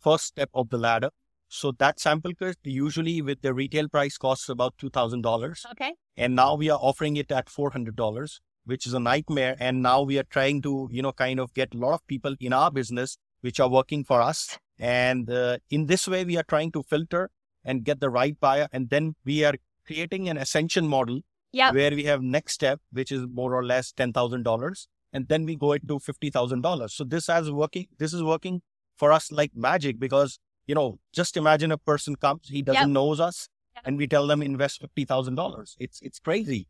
first 0.00 0.26
step 0.26 0.48
of 0.54 0.68
the 0.70 0.78
ladder. 0.78 1.10
So 1.52 1.70
that 1.72 2.00
sample 2.00 2.32
kit 2.32 2.56
usually 2.64 3.20
with 3.20 3.42
the 3.42 3.52
retail 3.52 3.86
price 3.86 4.16
costs 4.16 4.48
about 4.48 4.74
$2,000. 4.78 5.66
Okay. 5.72 5.92
And 6.16 6.34
now 6.34 6.54
we 6.54 6.70
are 6.70 6.78
offering 6.80 7.16
it 7.16 7.30
at 7.30 7.48
$400, 7.48 8.40
which 8.64 8.86
is 8.86 8.94
a 8.94 8.98
nightmare. 9.00 9.54
And 9.60 9.82
now 9.82 10.00
we 10.00 10.18
are 10.18 10.22
trying 10.24 10.62
to, 10.62 10.88
you 10.90 11.02
know, 11.02 11.12
kind 11.12 11.38
of 11.38 11.52
get 11.52 11.74
a 11.74 11.76
lot 11.76 11.92
of 11.92 12.06
people 12.06 12.34
in 12.40 12.54
our 12.54 12.70
business, 12.70 13.18
which 13.42 13.60
are 13.60 13.68
working 13.68 14.02
for 14.02 14.22
us. 14.22 14.58
And 14.78 15.30
uh, 15.30 15.58
in 15.68 15.86
this 15.86 16.08
way, 16.08 16.24
we 16.24 16.38
are 16.38 16.42
trying 16.42 16.72
to 16.72 16.82
filter 16.82 17.28
and 17.62 17.84
get 17.84 18.00
the 18.00 18.08
right 18.08 18.38
buyer. 18.40 18.66
And 18.72 18.88
then 18.88 19.14
we 19.26 19.44
are 19.44 19.54
creating 19.86 20.30
an 20.30 20.38
ascension 20.38 20.88
model 20.88 21.20
Yep. 21.54 21.74
where 21.74 21.90
we 21.90 22.04
have 22.04 22.22
next 22.22 22.54
step, 22.54 22.80
which 22.92 23.12
is 23.12 23.26
more 23.30 23.54
or 23.54 23.62
less 23.62 23.92
ten 23.92 24.10
thousand 24.10 24.42
dollars, 24.42 24.88
and 25.12 25.28
then 25.28 25.44
we 25.44 25.54
go 25.54 25.72
into 25.72 25.98
fifty 25.98 26.30
thousand 26.30 26.62
dollars. 26.62 26.94
So 26.94 27.04
this 27.04 27.26
has 27.26 27.50
working. 27.50 27.88
This 27.98 28.14
is 28.14 28.22
working 28.22 28.62
for 28.96 29.12
us 29.12 29.30
like 29.30 29.50
magic 29.54 29.98
because 30.00 30.38
you 30.66 30.74
know, 30.74 30.98
just 31.12 31.36
imagine 31.36 31.72
a 31.72 31.78
person 31.78 32.16
comes, 32.16 32.48
he 32.48 32.62
doesn't 32.62 32.88
Yep. 32.88 32.88
knows 32.88 33.20
us, 33.20 33.48
Yep. 33.76 33.84
and 33.86 33.98
we 33.98 34.06
tell 34.06 34.26
them 34.26 34.42
invest 34.42 34.80
fifty 34.80 35.04
thousand 35.04 35.34
dollars. 35.36 35.76
It's 35.78 36.00
it's 36.02 36.18
crazy, 36.18 36.68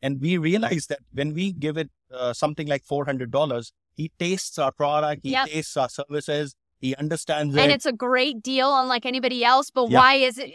and 0.00 0.20
we 0.20 0.38
realize 0.38 0.86
that 0.88 1.00
when 1.12 1.34
we 1.34 1.52
give 1.52 1.76
it 1.76 1.90
uh, 2.12 2.32
something 2.32 2.66
like 2.66 2.84
four 2.84 3.04
hundred 3.04 3.30
dollars, 3.30 3.72
he 3.94 4.10
tastes 4.18 4.58
our 4.58 4.72
product, 4.72 5.22
he 5.24 5.30
Yep. 5.32 5.48
tastes 5.48 5.76
our 5.76 5.88
services, 5.88 6.54
he 6.80 6.94
understands 6.96 7.56
And 7.56 7.70
it. 7.70 7.74
it's 7.74 7.86
a 7.86 7.92
great 7.92 8.42
deal, 8.42 8.76
unlike 8.78 9.06
anybody 9.06 9.44
else. 9.44 9.70
But 9.70 9.90
why 9.90 10.14
is 10.14 10.38
it 10.38 10.52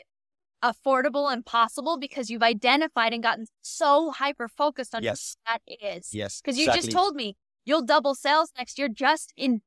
affordable 0.63 1.31
and 1.31 1.45
possible? 1.45 1.97
Because 1.97 2.29
you've 2.29 2.43
identified 2.43 3.13
and 3.13 3.21
gotten 3.23 3.45
so 3.61 4.11
hyper 4.11 4.47
focused 4.47 4.95
on 4.95 5.03
Yes, 5.03 5.37
what 5.43 5.61
that 5.67 5.95
is. 5.97 6.13
yes, 6.13 6.41
Because 6.41 6.57
you 6.57 6.65
exactly. 6.65 6.87
just 6.89 6.91
told 6.91 7.15
me 7.15 7.37
you'll 7.65 7.83
double 7.85 8.15
sales 8.15 8.51
next 8.57 8.77
year 8.79 8.89
just 8.89 9.33
in 9.37 9.61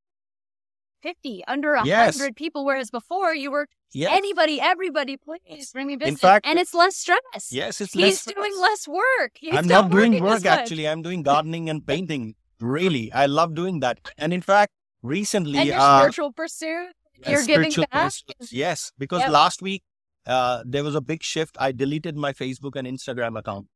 50, 1.03 1.45
under 1.49 1.75
a 1.75 1.85
Yes. 1.87 2.17
100 2.17 2.37
people, 2.37 2.65
whereas 2.65 2.91
before 2.91 3.35
you 3.35 3.51
were 3.51 3.67
Yes. 3.93 4.11
anybody, 4.13 4.61
everybody, 4.61 5.17
please 5.17 5.73
bring 5.73 5.87
me 5.89 5.97
business. 5.97 6.21
fact- 6.21 6.47
and 6.47 6.59
it's 6.59 6.75
less 6.75 6.97
stress. 6.97 7.51
Yes, 7.51 7.81
it's 7.81 7.93
He's 7.93 8.03
less 8.03 8.25
doing 8.25 8.53
less 8.61 8.87
work. 8.87 9.33
He's 9.35 9.55
I'm 9.55 9.67
not 9.67 9.91
doing 9.91 10.23
work 10.23 10.45
actually. 10.47 10.87
I'm 10.89 11.03
doing 11.03 11.23
gardening 11.23 11.69
and 11.69 11.85
painting. 11.87 12.35
Really, 12.61 13.11
I 13.13 13.27
love 13.27 13.55
doing 13.55 13.81
that. 13.81 13.99
And 14.19 14.33
in 14.33 14.43
fact, 14.43 14.73
recently, 15.03 15.59
And 15.59 15.69
your 15.69 15.79
uh, 15.79 15.99
spiritual 16.01 16.33
pursuit, 16.33 16.93
you're 17.27 17.45
giving 17.45 17.73
back. 17.73 17.91
pursuits, 17.91 18.53
Yes, 18.53 18.93
because 18.99 19.21
Yep. 19.21 19.31
last 19.31 19.63
week 19.63 19.83
uh, 20.27 20.63
there 20.67 20.85
was 20.85 20.95
a 20.95 21.01
big 21.01 21.23
shift. 21.23 21.57
I 21.59 21.73
deleted 21.73 22.17
my 22.17 22.33
Facebook 22.33 22.77
and 22.77 22.87
Instagram 22.87 23.39
account, 23.39 23.69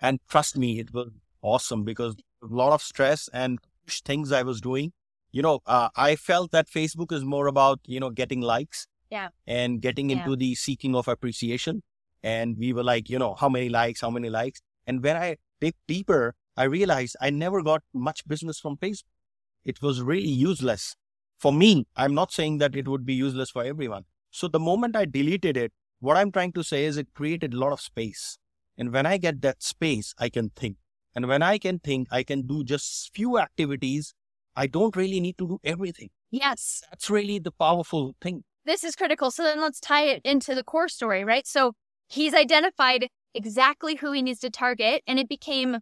and 0.00 0.20
trust 0.28 0.56
me, 0.56 0.78
it 0.78 0.92
was 0.92 1.10
awesome 1.42 1.82
because 1.84 2.14
a 2.42 2.46
lot 2.46 2.72
of 2.72 2.82
stress 2.82 3.28
and 3.32 3.58
things 4.04 4.30
I 4.30 4.42
was 4.42 4.60
doing. 4.60 4.92
You 5.36 5.42
know, 5.42 5.60
uh, 5.66 5.90
I 5.94 6.16
felt 6.16 6.50
that 6.52 6.66
Facebook 6.66 7.12
is 7.12 7.22
more 7.22 7.46
about 7.46 7.80
you 7.94 8.00
know 8.00 8.08
getting 8.20 8.40
likes, 8.40 8.86
Yeah. 9.10 9.28
and 9.46 9.82
getting 9.86 10.08
Yeah. 10.10 10.16
into 10.16 10.36
the 10.42 10.54
seeking 10.54 10.96
of 11.00 11.08
appreciation. 11.14 11.82
And 12.22 12.56
we 12.62 12.72
were 12.72 12.86
like, 12.90 13.10
you 13.14 13.18
know, 13.22 13.34
how 13.42 13.50
many 13.56 13.68
likes, 13.68 14.00
how 14.00 14.10
many 14.10 14.30
likes. 14.30 14.62
And 14.86 15.02
when 15.02 15.16
I 15.24 15.36
dig 15.60 15.74
deeper, 15.86 16.22
I 16.56 16.64
realized 16.76 17.16
I 17.20 17.30
never 17.42 17.62
got 17.62 17.84
much 18.08 18.26
business 18.32 18.58
from 18.58 18.78
Facebook. 18.78 19.12
It 19.72 19.82
was 19.82 20.00
really 20.00 20.34
useless 20.48 20.96
for 21.44 21.52
me. 21.52 21.70
I'm 21.96 22.14
not 22.14 22.32
saying 22.32 22.58
that 22.64 22.74
it 22.74 22.88
would 22.88 23.04
be 23.04 23.14
useless 23.26 23.50
for 23.50 23.62
everyone. 23.74 24.06
So 24.30 24.48
the 24.48 24.64
moment 24.70 24.96
I 24.96 25.04
deleted 25.04 25.56
it, 25.64 25.72
what 26.00 26.16
I'm 26.16 26.32
trying 26.32 26.52
to 26.54 26.64
say 26.72 26.84
is 26.86 26.96
it 26.96 27.12
created 27.14 27.52
a 27.54 27.58
lot 27.58 27.72
of 27.72 27.80
space. 27.82 28.38
And 28.78 28.90
when 28.90 29.04
I 29.04 29.18
get 29.18 29.42
that 29.42 29.62
space, 29.62 30.14
I 30.18 30.30
can 30.30 30.50
think. 30.64 30.76
And 31.14 31.28
when 31.28 31.42
I 31.42 31.58
can 31.58 31.78
think, 31.78 32.08
I 32.10 32.22
can 32.22 32.46
do 32.46 32.64
just 32.64 33.14
few 33.14 33.38
activities. 33.38 34.14
I 34.56 34.66
don't 34.66 34.96
really 34.96 35.20
need 35.20 35.36
to 35.38 35.46
do 35.46 35.58
everything. 35.62 36.08
Yes. 36.30 36.82
That's 36.90 37.10
really 37.10 37.38
the 37.38 37.52
powerful 37.52 38.14
thing. 38.20 38.44
This 38.64 38.82
is 38.82 38.96
critical. 38.96 39.30
So 39.30 39.44
then 39.44 39.60
let's 39.60 39.78
tie 39.78 40.06
it 40.06 40.22
into 40.24 40.54
the 40.54 40.64
core 40.64 40.88
story, 40.88 41.24
right? 41.24 41.46
So 41.46 41.72
he's 42.08 42.34
identified 42.34 43.08
exactly 43.34 43.96
who 43.96 44.12
he 44.12 44.22
needs 44.22 44.40
to 44.40 44.50
target, 44.50 45.02
and 45.06 45.18
it 45.18 45.28
became 45.28 45.78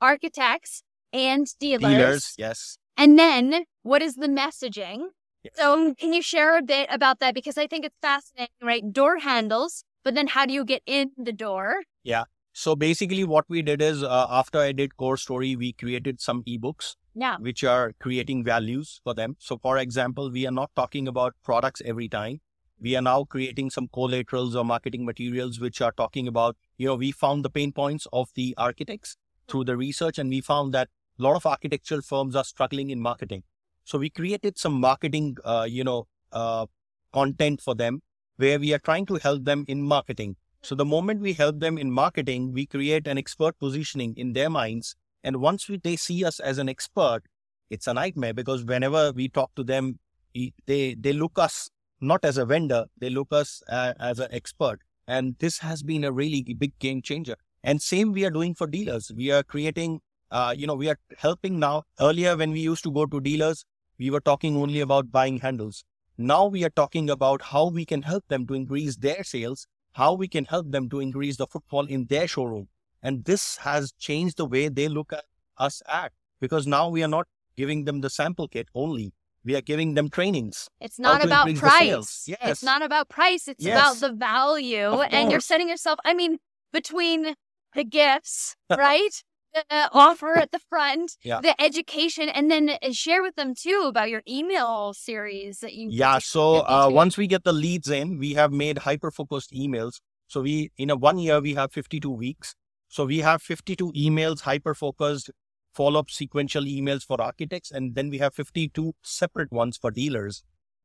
architects 0.00 0.82
and 1.12 1.46
dealers. 1.58 1.92
Dealers, 1.92 2.34
yes. 2.38 2.78
And 2.96 3.18
then 3.18 3.64
what 3.82 4.02
is 4.02 4.14
the 4.14 4.28
messaging? 4.28 5.08
Yes. 5.42 5.54
So 5.56 5.94
can 5.94 6.12
you 6.12 6.22
share 6.22 6.56
a 6.56 6.62
bit 6.62 6.88
about 6.90 7.18
that? 7.18 7.34
Because 7.34 7.58
I 7.58 7.66
think 7.66 7.84
it's 7.84 7.96
fascinating, 8.00 8.54
right? 8.62 8.92
Door 8.92 9.18
handles, 9.18 9.84
but 10.04 10.14
then 10.14 10.28
how 10.28 10.46
do 10.46 10.54
you 10.54 10.64
get 10.64 10.82
in 10.86 11.10
the 11.18 11.32
door? 11.32 11.82
Yeah. 12.04 12.24
So 12.52 12.76
basically, 12.76 13.24
what 13.24 13.46
we 13.48 13.62
did 13.62 13.82
is 13.82 14.02
uh, 14.02 14.26
after 14.30 14.58
I 14.58 14.72
did 14.72 14.96
Core 14.96 15.16
Story, 15.16 15.56
we 15.56 15.72
created 15.72 16.20
some 16.20 16.44
ebooks 16.44 16.96
Yeah. 17.14 17.36
which 17.38 17.62
are 17.62 17.92
creating 18.00 18.42
values 18.42 19.00
for 19.04 19.14
them. 19.14 19.36
So, 19.38 19.58
for 19.58 19.78
example, 19.78 20.30
we 20.30 20.46
are 20.46 20.52
not 20.52 20.70
talking 20.74 21.06
about 21.06 21.34
products 21.44 21.82
every 21.84 22.08
time. 22.08 22.40
We 22.80 22.96
are 22.96 23.02
now 23.02 23.24
creating 23.24 23.70
some 23.70 23.88
collaterals 23.88 24.56
or 24.56 24.64
marketing 24.64 25.04
materials 25.04 25.60
which 25.60 25.80
are 25.80 25.92
talking 25.92 26.26
about, 26.26 26.56
you 26.78 26.86
know, 26.86 26.96
we 26.96 27.12
found 27.12 27.44
the 27.44 27.50
pain 27.50 27.72
points 27.72 28.06
of 28.12 28.30
the 28.34 28.54
architects 28.56 29.16
through 29.46 29.64
the 29.64 29.76
research, 29.76 30.18
and 30.18 30.30
we 30.30 30.40
found 30.40 30.72
that 30.74 30.88
a 31.18 31.22
lot 31.22 31.36
of 31.36 31.44
architectural 31.46 32.00
firms 32.00 32.34
are 32.34 32.44
struggling 32.44 32.90
in 32.90 33.00
marketing. 33.00 33.42
So, 33.84 33.98
we 33.98 34.08
created 34.10 34.58
some 34.58 34.80
marketing, 34.80 35.36
uh, 35.44 35.66
you 35.68 35.84
know, 35.84 36.06
uh, 36.32 36.66
content 37.12 37.60
for 37.60 37.74
them 37.74 38.02
where 38.36 38.58
we 38.58 38.72
are 38.72 38.78
trying 38.78 39.06
to 39.06 39.16
help 39.16 39.44
them 39.44 39.64
in 39.68 39.82
marketing. 39.82 40.36
So, 40.62 40.74
the 40.74 40.86
moment 40.86 41.20
we 41.20 41.34
help 41.34 41.60
them 41.60 41.76
in 41.76 41.90
marketing, 41.90 42.52
we 42.52 42.66
create 42.66 43.06
an 43.06 43.18
expert 43.18 43.58
positioning 43.58 44.14
in 44.16 44.32
their 44.32 44.48
minds 44.48 44.96
and 45.24 45.36
once 45.36 45.68
we, 45.68 45.78
they 45.78 45.96
see 45.96 46.24
us 46.24 46.40
as 46.40 46.58
an 46.58 46.68
expert, 46.68 47.22
it's 47.70 47.86
a 47.86 47.94
nightmare 47.94 48.34
because 48.34 48.64
whenever 48.64 49.12
we 49.12 49.28
talk 49.28 49.54
to 49.56 49.64
them, 49.64 49.98
they 50.34 50.94
they 50.98 51.12
look 51.12 51.38
us 51.38 51.70
not 52.00 52.24
as 52.24 52.36
a 52.36 52.44
vendor, 52.44 52.86
they 52.98 53.08
look 53.08 53.28
us 53.32 53.62
uh, 53.68 53.94
as 54.00 54.18
an 54.18 54.28
expert. 54.32 54.80
And 55.06 55.36
this 55.38 55.58
has 55.58 55.82
been 55.82 56.04
a 56.04 56.12
really 56.12 56.42
big 56.42 56.78
game 56.78 57.00
changer. 57.00 57.36
And 57.62 57.80
same 57.80 58.12
we 58.12 58.24
are 58.24 58.30
doing 58.30 58.54
for 58.54 58.66
dealers. 58.66 59.12
We 59.14 59.30
are 59.30 59.42
creating, 59.42 60.00
uh, 60.30 60.54
you 60.56 60.66
know, 60.66 60.74
we 60.74 60.88
are 60.88 60.98
helping 61.18 61.58
now. 61.58 61.84
Earlier, 62.00 62.36
when 62.36 62.50
we 62.50 62.60
used 62.60 62.82
to 62.84 62.90
go 62.90 63.06
to 63.06 63.20
dealers, 63.20 63.64
we 63.98 64.10
were 64.10 64.20
talking 64.20 64.56
only 64.56 64.80
about 64.80 65.12
buying 65.12 65.38
handles. 65.38 65.84
Now 66.18 66.46
we 66.46 66.64
are 66.64 66.70
talking 66.70 67.08
about 67.08 67.42
how 67.42 67.68
we 67.68 67.84
can 67.84 68.02
help 68.02 68.24
them 68.28 68.46
to 68.48 68.54
increase 68.54 68.96
their 68.96 69.22
sales, 69.22 69.66
how 69.92 70.14
we 70.14 70.28
can 70.28 70.44
help 70.44 70.70
them 70.70 70.88
to 70.90 71.00
increase 71.00 71.36
the 71.36 71.46
footfall 71.46 71.86
in 71.86 72.06
their 72.06 72.26
showroom. 72.26 72.68
And 73.02 73.24
this 73.24 73.56
has 73.58 73.92
changed 73.92 74.36
the 74.36 74.46
way 74.46 74.68
they 74.68 74.88
look 74.88 75.12
at 75.12 75.24
us 75.58 75.82
at 75.88 76.12
because 76.40 76.66
now 76.66 76.88
we 76.88 77.02
are 77.02 77.08
not 77.08 77.26
giving 77.56 77.84
them 77.84 78.00
the 78.00 78.10
sample 78.10 78.48
kit 78.48 78.68
only. 78.74 79.12
We 79.44 79.56
are 79.56 79.60
giving 79.60 79.94
them 79.94 80.08
trainings. 80.08 80.68
It's 80.80 81.00
not 81.00 81.24
about 81.24 81.52
price. 81.56 82.24
Yes. 82.28 82.38
It's 82.42 82.62
not 82.62 82.80
about 82.82 83.08
price. 83.08 83.48
It's 83.48 83.64
Yes. 83.64 83.76
about 83.76 83.96
the 84.08 84.16
value. 84.16 85.00
And 85.00 85.32
you're 85.32 85.40
setting 85.40 85.68
yourself, 85.68 85.98
I 86.04 86.14
mean, 86.14 86.38
between 86.72 87.34
the 87.74 87.82
gifts, 87.84 88.54
right? 88.70 89.10
The 89.52 89.90
offer 89.92 90.38
at 90.38 90.52
the 90.52 90.60
front, 90.60 91.16
Yeah. 91.22 91.40
the 91.42 91.60
education, 91.60 92.28
and 92.30 92.50
then 92.50 92.70
uh, 92.70 92.92
share 92.92 93.20
with 93.22 93.34
them 93.34 93.52
too 93.54 93.84
about 93.86 94.08
your 94.08 94.22
email 94.26 94.94
series 94.94 95.58
that 95.58 95.74
you. 95.74 95.88
Yeah. 95.90 96.18
So 96.20 96.60
uh, 96.60 96.88
once 96.90 97.18
we 97.18 97.26
get 97.26 97.42
the 97.44 97.52
leads 97.52 97.90
in, 97.90 98.18
we 98.18 98.32
have 98.34 98.52
made 98.52 98.78
hyper 98.78 99.10
focused 99.10 99.52
emails. 99.52 100.00
So 100.28 100.40
we, 100.40 100.70
in 100.78 100.88
a 100.88 100.96
one 100.96 101.18
year, 101.18 101.40
we 101.40 101.54
have 101.54 101.72
52 101.72 102.08
weeks. 102.10 102.54
So 102.92 103.06
we 103.06 103.20
have 103.20 103.40
52 103.40 103.90
emails, 103.92 104.42
hyper 104.42 104.74
focused 104.74 105.30
follow 105.72 106.00
up 106.00 106.10
sequential 106.10 106.64
emails 106.64 107.06
for 107.06 107.18
architects. 107.18 107.70
And 107.70 107.94
then 107.94 108.10
we 108.10 108.18
have 108.18 108.34
52 108.34 108.92
separate 109.02 109.50
ones 109.50 109.78
for 109.78 109.90
dealers, 109.90 110.42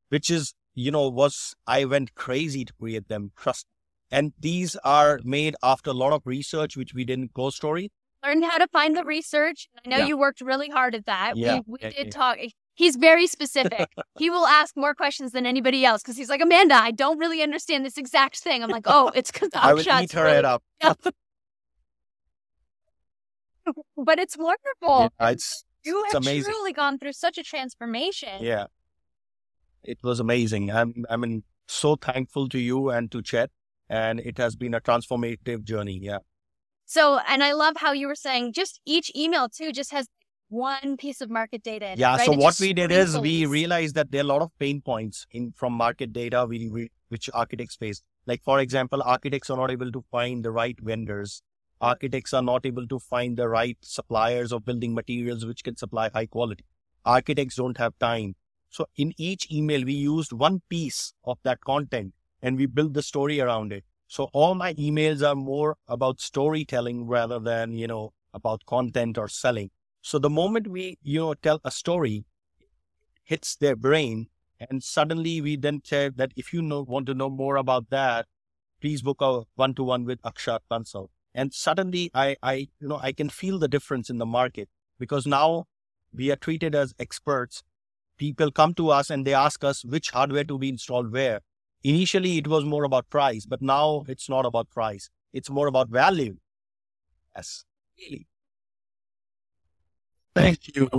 which 0.08 0.30
is, 0.30 0.54
you 0.74 0.90
know, 0.90 1.10
was, 1.10 1.54
I 1.68 1.84
went 1.84 2.16
crazy 2.16 2.64
to 2.64 2.72
create 2.80 3.10
them. 3.10 3.34
Trust. 3.36 3.66
And 4.10 4.32
these 4.40 4.78
are 4.86 5.20
made 5.26 5.58
after 5.62 5.90
a 5.90 5.94
lot 5.94 6.14
of 6.14 6.22
research, 6.24 6.78
which 6.78 6.94
we 6.94 7.04
did 7.04 7.20
in 7.20 7.28
Core 7.28 7.52
Story. 7.52 7.92
learned 8.26 8.46
how 8.46 8.58
to 8.58 8.68
find 8.70 8.96
the 8.96 9.04
research. 9.04 9.68
I 9.86 9.90
know 9.90 9.98
Yeah. 9.98 10.06
you 10.06 10.18
worked 10.18 10.40
really 10.40 10.70
hard 10.70 10.96
at 10.96 11.08
that. 11.08 11.36
Yeah, 11.36 11.56
We, 11.56 11.62
we 11.68 11.78
yeah, 11.82 11.90
did 11.90 12.12
talk. 12.14 12.38
He's 12.74 12.96
very 12.96 13.28
specific. 13.28 13.90
he 14.18 14.30
will 14.30 14.48
ask 14.48 14.78
more 14.78 14.96
questions 14.96 15.34
than 15.34 15.46
anybody 15.46 15.84
else 15.84 16.04
because 16.04 16.16
he's 16.16 16.30
like, 16.30 16.40
Amanda, 16.42 16.76
I 16.76 16.92
don't 16.92 17.20
really 17.20 17.42
understand 17.44 17.86
this 17.86 17.98
exact 17.98 18.38
thing. 18.40 18.64
I'm 18.64 18.70
like, 18.70 18.86
oh, 18.86 19.12
it's 19.14 19.30
because 19.30 19.50
I 19.54 19.74
will 19.74 19.82
eat 20.02 20.14
her 20.14 20.26
head 20.30 20.46
up. 20.46 20.64
But 23.98 24.20
it's 24.20 24.38
wonderful. 24.38 25.12
Yeah, 25.20 25.30
it's 25.32 25.64
You 25.86 26.04
It's 26.06 26.14
have 26.14 26.24
amazing. 26.24 26.52
truly 26.54 26.74
gone 26.74 26.98
through 27.00 27.14
such 27.14 27.38
a 27.38 27.44
transformation. 27.44 28.44
Yeah. 28.44 28.66
It 29.84 30.00
was 30.04 30.20
amazing. 30.20 30.72
I'm 30.72 31.06
I 31.10 31.18
mean 31.18 31.44
so 31.68 31.96
thankful 31.96 32.50
to 32.50 32.60
you 32.60 32.90
and 32.90 33.12
to 33.12 33.22
Chet. 33.22 33.52
And 33.90 34.20
it 34.20 34.38
has 34.38 34.56
been 34.58 34.74
a 34.74 34.82
transformative 34.82 35.64
journey. 35.64 35.98
Yeah. 36.02 36.18
So, 36.86 37.20
and 37.28 37.42
I 37.44 37.54
love 37.54 37.76
how 37.78 37.92
you 37.94 38.08
were 38.08 38.16
saying 38.16 38.54
just 38.54 38.82
each 38.86 39.12
email 39.16 39.48
too 39.50 39.72
just 39.72 39.92
has 39.92 40.08
one 40.50 40.98
piece 40.98 41.20
of 41.22 41.30
market 41.30 41.64
data. 41.64 41.86
In 41.88 41.92
it, 41.94 42.00
Yeah. 42.00 42.16
right? 42.18 42.26
So 42.26 42.34
It 42.34 42.40
what 42.40 42.60
we 42.60 42.74
did 42.74 42.92
is 42.92 43.18
we 43.18 43.46
realized 43.46 43.96
that 43.96 44.12
there 44.12 44.22
are 44.22 44.24
a 44.24 44.28
lot 44.28 44.42
of 44.42 44.52
pain 44.60 44.82
points 44.82 45.26
in 45.32 45.52
from 45.54 45.74
market 45.74 46.12
data 46.14 46.46
we, 46.46 46.70
we 46.70 46.90
which 47.10 47.30
architects 47.34 47.76
face. 47.78 48.02
Like 48.26 48.44
for 48.44 48.60
example, 48.60 49.02
architects 49.04 49.50
are 49.50 49.58
not 49.58 49.72
able 49.72 49.92
to 49.92 50.04
find 50.12 50.44
the 50.44 50.52
right 50.52 50.78
vendors. 50.82 51.42
Uh, 51.82 51.86
Architects 51.86 52.34
are 52.34 52.42
not 52.42 52.66
able 52.66 52.88
to 52.88 53.00
find 53.00 53.38
the 53.38 53.48
right 53.48 53.78
suppliers 53.82 54.52
of 54.52 54.66
building 54.66 54.94
materials 54.94 55.46
which 55.46 55.64
can 55.64 55.76
supply 55.76 56.10
high 56.10 56.26
quality. 56.26 56.66
Architects 57.06 57.56
don't 57.56 57.78
have 57.78 57.98
time. 58.00 58.36
So 58.70 58.86
in 58.96 59.14
each 59.18 59.52
email, 59.52 59.86
we 59.86 59.94
used 59.94 60.34
one 60.34 60.62
piece 60.70 61.14
of 61.24 61.38
that 61.44 61.62
content 61.62 62.14
and 62.42 62.58
we 62.58 62.66
built 62.66 62.94
the 62.94 63.02
story 63.02 63.40
around 63.40 63.72
it. 63.72 63.84
So 64.08 64.30
all 64.34 64.56
my 64.56 64.74
emails 64.76 65.28
are 65.28 65.36
more 65.36 65.78
about 65.88 66.22
storytelling 66.22 67.08
rather 67.08 67.40
than, 67.40 67.74
you 67.74 67.88
know, 67.88 68.14
about 68.34 68.66
content 68.66 69.18
or 69.18 69.28
selling. 69.28 69.72
So 70.02 70.20
the 70.20 70.30
moment 70.30 70.68
we, 70.68 70.98
you 71.02 71.20
know, 71.20 71.34
tell 71.34 71.60
a 71.66 71.72
story, 71.72 72.26
hits 73.24 73.56
their 73.56 73.76
brain, 73.76 74.28
and 74.60 74.82
suddenly 74.82 75.42
we 75.42 75.56
then 75.58 75.82
say 75.84 76.10
that 76.16 76.32
if 76.36 76.54
you 76.54 76.62
know 76.62 76.82
want 76.82 77.06
to 77.08 77.14
know 77.14 77.30
more 77.30 77.58
about 77.58 77.90
that, 77.90 78.26
please 78.80 79.02
book 79.02 79.22
a 79.22 79.44
one 79.56 79.74
to 79.76 79.84
one 79.84 80.06
with 80.06 80.22
Akshat 80.22 80.60
Bansal. 80.72 81.10
And 81.38 81.54
suddenly 81.54 82.10
I, 82.16 82.36
I, 82.42 82.54
you 82.82 82.88
know, 82.88 83.00
I 83.02 83.12
can 83.12 83.30
feel 83.30 83.60
the 83.60 83.68
difference 83.68 84.10
in 84.10 84.18
the 84.18 84.26
market 84.26 84.70
because 84.98 85.28
now 85.28 85.66
we 86.12 86.32
are 86.32 86.36
treated 86.36 86.74
as 86.74 86.96
experts. 87.00 87.62
People 88.18 88.52
come 88.52 88.74
to 88.74 88.90
us 88.90 89.12
and 89.12 89.24
they 89.24 89.36
ask 89.36 89.64
us 89.64 89.86
which 89.86 90.10
hardware 90.10 90.44
to 90.46 90.58
be 90.58 90.70
installed 90.70 91.12
where. 91.12 91.42
Initially, 91.84 92.40
it 92.40 92.48
was 92.48 92.66
more 92.66 92.84
about 92.84 93.08
price, 93.12 93.46
but 93.46 93.62
now 93.62 94.04
it's 94.08 94.28
not 94.28 94.48
about 94.48 94.72
price. 94.72 95.12
It's 95.32 95.52
more 95.52 95.68
about 95.68 95.90
value. 95.90 96.38
Yes, 97.36 97.66
really. 98.00 98.26
Thank 100.36 100.76
you. 100.76 100.90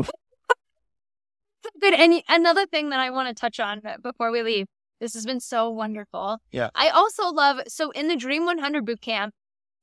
Good. 1.81 1.95
And 1.95 2.23
another 2.29 2.65
thing 2.67 2.91
that 2.91 3.01
I 3.01 3.11
want 3.11 3.29
to 3.29 3.35
touch 3.35 3.59
on 3.59 3.83
uh, 3.85 3.97
before 4.01 4.31
we 4.31 4.43
leave, 4.43 4.67
this 5.01 5.15
has 5.15 5.27
been 5.27 5.41
so 5.41 5.69
wonderful. 5.69 6.39
Yeah. 6.53 6.71
I 6.77 6.91
also 6.91 7.29
love, 7.31 7.63
so 7.67 7.91
in 7.91 8.07
the 8.07 8.17
Dream 8.17 8.45
100 8.45 8.87
bootcamp, 8.87 9.31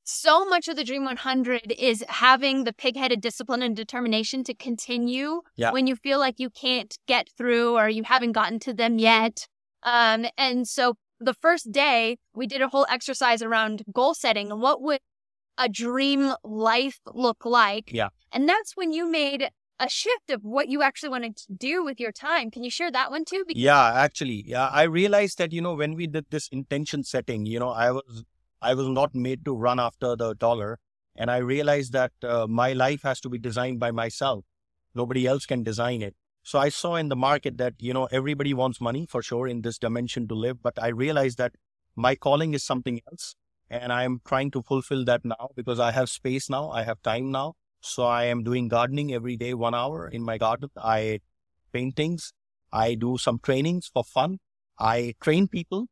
so 0.06 0.44
much 0.44 0.68
of 0.68 0.76
the 0.76 0.84
Dream 0.84 1.04
100 1.04 1.72
is 1.76 2.04
having 2.08 2.62
the 2.64 2.72
pig-headed 2.72 3.20
discipline 3.20 3.60
and 3.60 3.74
determination 3.74 4.44
to 4.44 4.54
continue 4.54 5.42
Yeah. 5.56 5.72
when 5.72 5.86
you 5.88 5.96
feel 5.96 6.18
like 6.20 6.36
you 6.38 6.48
can't 6.48 6.96
get 7.08 7.28
through 7.36 7.76
or 7.76 7.88
you 7.88 8.04
haven't 8.04 8.32
gotten 8.32 8.60
to 8.60 8.72
them 8.72 8.98
yet. 8.98 9.48
Um, 9.82 10.26
and 10.38 10.66
so 10.68 10.94
the 11.18 11.34
first 11.34 11.72
day 11.72 12.18
we 12.34 12.46
did 12.46 12.62
a 12.62 12.68
whole 12.68 12.86
exercise 12.88 13.42
around 13.42 13.82
goal 13.92 14.14
setting 14.14 14.52
and 14.52 14.60
what 14.60 14.80
would 14.80 15.00
a 15.58 15.68
dream 15.68 16.34
life 16.44 17.00
look 17.12 17.44
like. 17.44 17.90
Yeah. 17.92 18.08
And 18.32 18.48
that's 18.48 18.76
when 18.76 18.92
you 18.92 19.10
made 19.10 19.50
a 19.80 19.88
shift 19.88 20.30
of 20.30 20.42
what 20.42 20.68
you 20.68 20.82
actually 20.82 21.08
wanted 21.10 21.36
to 21.36 21.46
do 21.52 21.84
with 21.84 21.98
your 21.98 22.12
time. 22.12 22.50
Can 22.50 22.62
you 22.62 22.70
share 22.70 22.92
that 22.92 23.10
one 23.10 23.24
too? 23.24 23.44
Because 23.46 23.60
Yeah, 23.62 23.92
actually, 23.92 24.44
yeah, 24.46 24.68
I 24.68 24.84
realized 24.84 25.38
that 25.38 25.52
you 25.52 25.60
know 25.60 25.74
when 25.74 25.94
we 25.94 26.06
did 26.06 26.26
this 26.30 26.48
intention 26.48 27.02
setting, 27.02 27.44
you 27.44 27.58
know, 27.58 27.70
I 27.70 27.90
was 27.90 28.24
I 28.60 28.74
was 28.74 28.88
not 28.88 29.14
made 29.14 29.44
to 29.44 29.54
run 29.54 29.78
after 29.78 30.16
the 30.16 30.34
dollar, 30.34 30.78
and 31.14 31.30
I 31.30 31.38
realized 31.38 31.92
that 31.92 32.12
uh, 32.22 32.46
my 32.48 32.72
life 32.72 33.02
has 33.02 33.20
to 33.20 33.28
be 33.28 33.38
designed 33.38 33.80
by 33.80 33.90
myself. 33.90 34.44
Nobody 34.94 35.26
else 35.26 35.46
can 35.46 35.62
design 35.62 36.02
it. 36.02 36.14
So 36.42 36.58
I 36.58 36.68
saw 36.68 36.94
in 36.96 37.08
the 37.08 37.16
market 37.16 37.58
that 37.58 37.74
you 37.78 37.92
know 37.92 38.06
everybody 38.12 38.54
wants 38.54 38.80
money 38.80 39.06
for 39.06 39.22
sure 39.22 39.48
in 39.48 39.62
this 39.62 39.78
dimension 39.78 40.28
to 40.28 40.34
live, 40.34 40.62
but 40.62 40.80
I 40.80 40.88
realized 40.88 41.38
that 41.38 41.52
my 41.96 42.14
calling 42.14 42.54
is 42.54 42.64
something 42.64 43.00
else, 43.10 43.36
and 43.68 43.92
I 43.92 44.04
am 44.04 44.20
trying 44.26 44.50
to 44.52 44.62
fulfill 44.62 45.04
that 45.06 45.24
now 45.24 45.50
because 45.54 45.80
I 45.80 45.90
have 45.90 46.08
space 46.08 46.48
now, 46.48 46.70
I 46.70 46.84
have 46.84 47.02
time 47.02 47.30
now. 47.30 47.54
So 47.80 48.04
I 48.04 48.24
am 48.24 48.42
doing 48.42 48.68
gardening 48.68 49.12
every 49.12 49.36
day, 49.36 49.54
one 49.54 49.74
hour 49.74 50.08
in 50.08 50.22
my 50.22 50.38
garden. 50.38 50.70
I 50.76 51.20
paintings. 51.72 52.32
I 52.72 52.94
do 52.94 53.16
some 53.18 53.38
trainings 53.38 53.90
for 53.92 54.04
fun. 54.04 54.38
I 54.78 55.14
train 55.20 55.48
people 55.48 55.86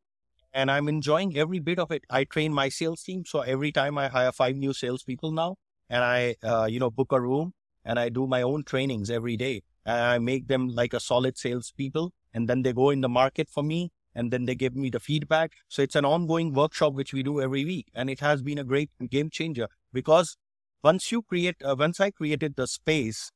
and 0.54 0.70
I'm 0.70 0.88
enjoying 0.88 1.36
every 1.36 1.58
bit 1.58 1.78
of 1.80 1.90
it. 1.90 2.04
I 2.08 2.24
train 2.24 2.54
my 2.54 2.68
sales 2.68 3.02
team. 3.02 3.24
So 3.26 3.40
every 3.40 3.72
time 3.72 3.98
I 3.98 4.08
hire 4.08 4.32
five 4.32 4.56
new 4.56 4.72
salespeople 4.72 5.32
now 5.32 5.56
and 5.90 6.04
I, 6.04 6.36
uh, 6.42 6.66
you 6.66 6.78
know, 6.78 6.90
book 6.90 7.10
a 7.12 7.20
room 7.20 7.52
and 7.84 7.98
I 7.98 8.08
do 8.08 8.26
my 8.26 8.40
own 8.40 8.62
trainings 8.62 9.10
every 9.10 9.36
day 9.36 9.62
and 9.84 10.00
I 10.00 10.18
make 10.18 10.46
them 10.46 10.68
like 10.68 10.94
a 10.94 11.00
solid 11.00 11.36
salespeople 11.36 12.12
and 12.32 12.48
then 12.48 12.62
they 12.62 12.72
go 12.72 12.90
in 12.90 13.00
the 13.00 13.08
market 13.08 13.48
for 13.50 13.64
me 13.64 13.90
and 14.14 14.30
then 14.30 14.44
they 14.44 14.54
give 14.54 14.76
me 14.76 14.90
the 14.90 15.00
feedback. 15.00 15.52
So 15.68 15.82
it's 15.82 15.96
an 15.96 16.04
ongoing 16.04 16.54
workshop 16.54 16.94
which 16.94 17.12
we 17.12 17.24
do 17.24 17.40
every 17.40 17.64
week 17.64 17.88
and 17.92 18.08
it 18.08 18.20
has 18.20 18.40
been 18.40 18.58
a 18.58 18.64
great 18.64 18.90
game 19.10 19.30
changer 19.30 19.66
because 19.92 20.36
once 20.84 21.10
you 21.10 21.22
create, 21.22 21.56
uh, 21.64 21.74
once 21.76 21.98
I 21.98 22.12
created 22.12 22.54
the 22.56 22.68
space, 22.68 23.32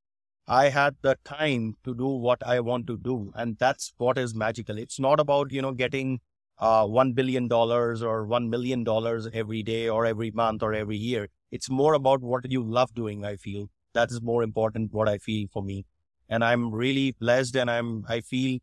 I 0.47 0.69
had 0.71 0.97
the 1.03 1.17
time 1.25 1.77
to 1.85 1.95
do 1.95 2.07
what 2.07 2.43
I 2.47 2.61
want 2.61 2.87
to 2.87 2.97
do. 2.97 3.33
And 3.35 3.59
that's 3.59 3.93
what 3.99 4.17
is 4.17 4.35
magical. 4.35 4.79
It's 4.79 4.99
not 4.99 5.21
about, 5.21 5.53
you 5.53 5.61
know, 5.61 5.73
getting 5.73 6.21
uh, 6.59 6.85
$1 6.85 7.15
billion 7.15 7.51
or 7.53 8.27
$1 8.27 8.49
million 8.49 8.87
every 9.33 9.63
day 9.63 9.89
or 9.89 10.07
every 10.07 10.31
month 10.31 10.63
or 10.63 10.75
every 10.75 10.97
year. 10.97 11.29
It's 11.51 11.71
more 11.71 11.95
about 11.95 12.21
what 12.21 12.51
you 12.51 12.63
love 12.63 12.95
doing, 12.95 13.25
I 13.25 13.37
feel. 13.37 13.71
That 13.95 14.11
is 14.11 14.21
more 14.21 14.43
important, 14.43 14.93
what 14.93 15.09
I 15.09 15.19
feel 15.19 15.47
for 15.53 15.63
me. 15.63 15.87
And 16.29 16.45
I'm 16.45 16.73
really 16.73 17.13
blessed 17.13 17.57
and 17.57 17.71
I'm, 17.71 18.05
I 18.09 18.21
feel 18.21 18.59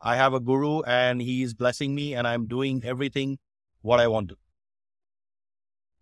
I 0.00 0.16
have 0.16 0.34
a 0.34 0.40
guru 0.40 0.82
and 0.82 1.22
he 1.22 1.42
is 1.42 1.54
blessing 1.54 1.94
me 1.94 2.14
and 2.14 2.26
I'm 2.26 2.46
doing 2.46 2.82
everything 2.84 3.38
what 3.82 4.00
I 4.00 4.08
want 4.08 4.30
to. 4.30 4.36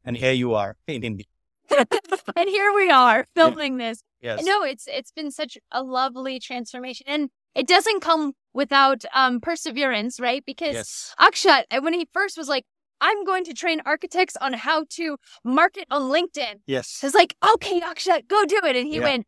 And 0.05 0.17
here 0.17 0.33
you 0.33 0.55
are 0.55 0.77
in 0.87 1.05
India. 1.05 1.27
and 2.37 2.49
here 2.49 2.73
we 2.75 2.91
are 2.91 3.27
filming 3.35 3.77
this. 3.77 4.03
Yes. 4.21 4.45
No, 4.45 4.63
it's 4.63 4.87
it's 4.87 5.11
been 5.11 5.31
such 5.31 5.59
a 5.71 5.83
lovely 5.83 6.39
transformation, 6.39 7.07
and 7.09 7.31
it 7.55 7.67
doesn't 7.67 8.01
come 8.01 8.33
without 8.55 9.05
um 9.15 9.41
perseverance, 9.41 10.21
right? 10.21 10.43
Because 10.47 10.75
Yes. 10.75 11.15
Akshat, 11.21 11.65
uh, 11.71 11.81
when 11.81 11.95
he 11.95 12.07
first 12.13 12.37
was 12.37 12.49
like, 12.49 12.65
"I'm 13.01 13.25
going 13.25 13.45
to 13.45 13.55
train 13.55 13.81
architects 13.85 14.37
on 14.37 14.53
how 14.55 14.85
to 14.91 15.17
market 15.45 15.87
on 15.91 16.03
LinkedIn," 16.03 16.61
Yes. 16.67 17.01
Was 17.03 17.15
like, 17.15 17.35
"Okay, 17.55 17.81
Akshat, 17.81 18.29
go 18.29 18.45
do 18.45 18.61
it," 18.65 18.77
and 18.77 18.87
he 18.87 18.97
Yeah. 18.97 19.05
went, 19.05 19.27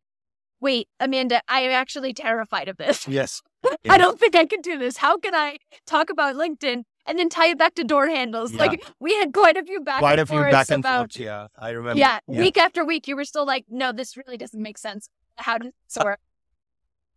"Wait, 0.61 0.89
Amanda, 1.01 1.41
I 1.49 1.61
am 1.61 1.71
actually 1.73 2.13
terrified 2.15 2.69
of 2.69 2.77
this. 2.77 3.07
Yes. 3.09 3.43
I 3.89 3.97
don't 3.99 4.19
think 4.21 4.35
I 4.37 4.45
can 4.47 4.61
do 4.61 4.79
this. 4.79 4.99
How 4.99 5.17
can 5.19 5.35
I 5.35 5.59
talk 5.87 6.11
about 6.11 6.35
LinkedIn?" 6.37 6.83
And 7.07 7.19
then 7.19 7.29
tie 7.29 7.49
it 7.49 7.59
back 7.59 7.75
to 7.75 7.85
door 7.85 8.09
handles. 8.09 8.53
Yeah. 8.53 8.61
Like 8.61 8.83
we 8.99 9.15
had 9.15 9.35
quite 9.35 9.59
a 9.59 9.63
few 9.63 9.81
back 9.83 9.99
Quite 9.99 10.19
and 10.19 10.21
a 10.23 10.27
few 10.27 10.41
back 10.41 10.71
and 10.71 10.83
about 10.83 10.99
forths. 11.13 11.19
Yeah. 11.19 11.49
I 11.59 11.71
remember. 11.71 11.99
yeah, 12.01 12.21
week 12.27 12.57
after 12.57 12.83
week, 12.83 13.07
you 13.07 13.15
were 13.15 13.27
still 13.27 13.45
like, 13.45 13.67
no, 13.69 13.93
this 13.93 14.17
really 14.17 14.39
doesn't 14.39 14.63
make 14.63 14.79
sense. 14.79 15.11
How 15.37 15.59
does 15.59 15.73
this 15.87 16.03
work? 16.03 16.21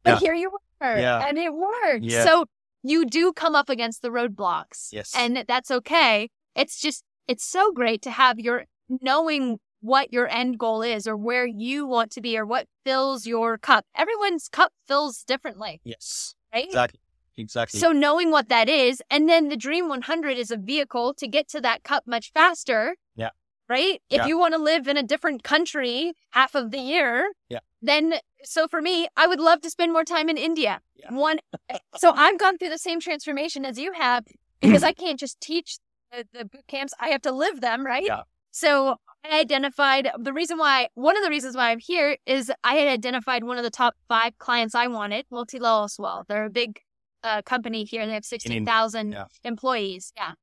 But 0.08 0.22
Yeah. 0.22 0.26
here 0.28 0.34
you 0.34 0.50
were, 0.52 1.00
Yeah. 1.00 1.26
and 1.28 1.38
it 1.38 1.54
worked. 1.54 2.04
Yeah. 2.04 2.24
So 2.24 2.46
you 2.84 3.06
do 3.06 3.34
come 3.34 3.56
up 3.56 3.70
against 3.70 4.02
the 4.02 4.10
roadblocks. 4.10 4.90
Yes. 4.92 5.14
And 5.16 5.44
that's 5.48 5.70
okay. 5.72 6.30
It's 6.56 6.80
just, 6.80 7.04
it's 7.28 7.44
so 7.44 7.72
great 7.72 8.02
to 8.04 8.12
have 8.12 8.40
your 8.40 8.66
knowing 9.02 9.60
what 9.82 10.12
your 10.14 10.28
end 10.28 10.58
goal 10.58 10.82
is 10.82 11.08
or 11.08 11.16
where 11.18 11.46
you 11.46 11.86
want 11.86 12.12
to 12.12 12.22
be 12.22 12.38
or 12.38 12.46
what 12.46 12.68
fills 12.86 13.26
your 13.28 13.58
cup. 13.58 13.86
Everyone's 13.96 14.48
cup 14.50 14.72
fills 14.88 15.24
differently, 15.24 15.82
Yes. 15.84 16.36
right? 16.54 16.66
Exactly. 16.66 17.00
Exactly. 17.40 17.80
So 17.80 17.92
knowing 17.92 18.32
what 18.32 18.50
that 18.50 18.68
is, 18.68 19.02
and 19.12 19.30
then 19.30 19.50
the 19.50 19.58
Dream 19.58 19.88
100 19.90 20.38
is 20.38 20.50
a 20.50 20.58
vehicle 20.58 21.14
to 21.16 21.28
get 21.28 21.48
to 21.50 21.62
that 21.62 21.84
cup 21.84 22.04
much 22.08 22.32
faster. 22.34 22.96
Yeah. 23.16 23.30
Right? 23.70 24.02
If 24.10 24.20
Yeah. 24.20 24.26
you 24.28 24.40
want 24.40 24.54
to 24.56 24.58
live 24.60 24.88
in 24.88 24.98
a 24.98 25.04
different 25.04 25.44
country 25.44 26.14
half 26.32 26.56
of 26.56 26.72
the 26.72 26.80
year, 26.80 27.34
Yeah. 27.50 27.60
Then 27.82 28.16
so 28.44 28.68
for 28.68 28.82
me, 28.82 29.08
I 29.16 29.28
would 29.28 29.40
love 29.40 29.62
to 29.62 29.70
spend 29.70 29.94
more 29.94 30.04
time 30.04 30.30
in 30.30 30.38
India. 30.38 30.82
Yeah. 30.96 31.14
One 31.14 31.40
so 31.96 32.12
I've 32.12 32.40
gone 32.40 32.58
through 32.58 32.70
the 32.70 32.78
same 32.78 33.00
transformation 33.00 33.66
as 33.66 33.78
you 33.78 33.94
have 33.94 34.26
because 34.62 34.84
I 34.84 34.94
can't 34.94 35.20
just 35.20 35.40
teach 35.40 35.78
the, 36.12 36.26
the 36.34 36.46
boot 36.46 36.68
camps. 36.68 36.94
I 37.00 37.10
have 37.10 37.22
to 37.24 37.32
live 37.32 37.62
them, 37.62 37.86
right? 37.86 38.06
Yeah. 38.06 38.22
So 38.52 38.96
I 39.24 39.40
identified 39.40 40.10
the 40.18 40.34
reason 40.34 40.58
why 40.58 40.88
one 40.96 41.18
of 41.18 41.24
the 41.24 41.30
reasons 41.30 41.56
why 41.56 41.70
I'm 41.72 41.80
here 41.80 42.18
is 42.26 42.52
I 42.64 42.76
had 42.76 42.88
identified 42.88 43.44
one 43.44 43.58
of 43.58 43.64
the 43.64 43.70
top 43.70 43.96
five 44.08 44.38
clients 44.40 44.74
I 44.74 44.88
wanted, 44.88 45.26
Motilal 45.32 45.86
Oswal. 45.86 46.24
They're 46.28 46.46
a 46.46 46.50
big 46.50 46.80
uh, 47.24 47.42
company 47.44 47.84
here. 47.84 48.06
They 48.06 48.14
have 48.14 48.26
sixteen 48.26 48.66
thousand 48.66 49.12
yeah. 49.12 49.26
employees. 49.44 50.12
Yeah, 50.16 50.34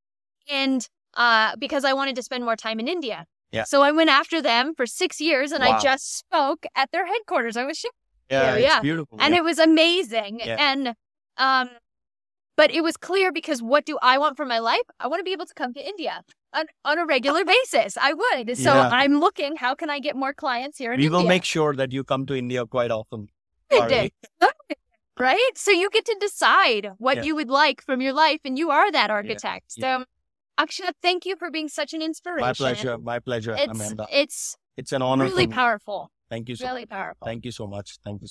and 0.49 0.87
uh, 1.15 1.57
because 1.59 1.85
I 1.85 1.93
wanted 1.93 2.17
to 2.17 2.23
spend 2.23 2.45
more 2.45 2.57
time 2.57 2.79
in 2.79 2.89
India. 2.89 3.27
Yeah. 3.55 3.65
So 3.65 3.83
I 3.83 3.91
went 3.93 4.11
after 4.11 4.43
them 4.43 4.75
for 4.75 4.87
six 4.87 5.21
years, 5.21 5.53
and 5.53 5.63
I 5.65 5.79
just 5.81 6.17
spoke 6.19 6.67
at 6.75 6.91
their 6.93 7.07
headquarters. 7.07 7.57
I 7.57 7.65
was 7.65 7.79
sh- 7.79 7.85
yeah, 8.31 8.57
yeah. 8.57 8.81
Beautiful. 8.81 9.19
and 9.21 9.33
yeah. 9.33 9.41
it 9.41 9.45
was 9.45 9.59
amazing. 9.59 10.41
Yeah. 10.45 10.57
And 10.59 10.95
um, 11.37 11.69
but 12.57 12.71
it 12.71 12.83
was 12.83 12.97
clear 12.97 13.33
because 13.33 13.61
what 13.63 13.85
do 13.85 13.99
I 14.03 14.19
want 14.19 14.37
for 14.37 14.47
my 14.47 14.59
life? 14.61 14.87
I 15.01 15.07
want 15.09 15.21
to 15.21 15.25
be 15.25 15.33
able 15.33 15.47
to 15.47 15.55
come 15.55 15.73
to 15.75 15.83
India 15.93 16.23
on, 16.53 16.65
on 16.85 16.99
a 16.99 17.07
regular 17.07 17.45
basis. 17.57 17.97
I 17.97 18.13
would. 18.13 18.57
So 18.57 18.73
Yeah. 18.75 18.89
I'm 18.93 19.21
looking. 19.21 19.57
How 19.57 19.75
can 19.75 19.91
I 19.91 19.99
get 20.01 20.15
more 20.17 20.33
clients 20.33 20.79
here 20.79 20.93
in 20.93 20.99
we 20.99 21.07
India? 21.07 21.19
will 21.19 21.27
make 21.27 21.45
sure 21.45 21.75
that 21.77 21.93
you 21.93 22.03
come 22.05 22.27
to 22.27 22.35
India 22.35 22.65
quite 22.67 22.91
often. 22.91 23.29
I 23.73 23.77
Sorry. 23.79 23.89
did. 23.91 24.13
Right? 25.17 25.53
So 25.55 25.71
you 25.71 25.91
get 25.91 26.05
to 26.07 26.17
decide 26.21 26.91
what 26.99 27.19
Yeah. 27.19 27.23
you 27.25 27.35
would 27.37 27.49
like 27.49 27.81
from 27.83 28.01
your 28.01 28.13
life, 28.13 28.41
and 28.45 28.59
you 28.59 28.71
are 28.73 28.91
that 28.91 29.11
architect. 29.11 29.67
Yeah. 29.77 29.99
So, 29.99 30.05
Akshat, 30.59 30.93
thank 31.03 31.27
you 31.27 31.37
for 31.37 31.51
being 31.51 31.69
such 31.69 31.93
an 31.95 32.03
inspiration. 32.03 32.47
My 32.47 32.53
pleasure. 32.53 32.97
My 32.99 33.19
pleasure, 33.19 33.57
It's 33.59 33.73
Amanda. 33.73 34.07
it's 34.11 34.57
It's 34.77 34.93
an 34.93 35.03
honor. 35.03 35.25
really 35.25 35.47
powerful. 35.49 36.11
Thank 36.31 36.49
you 36.49 36.57
so. 36.57 36.67
Really 36.67 36.87
powerful. 36.87 37.25
Thank 37.25 37.45
you 37.45 37.51
so 37.53 37.67
much. 37.67 37.99
Thank 38.05 38.23
you. 38.23 38.29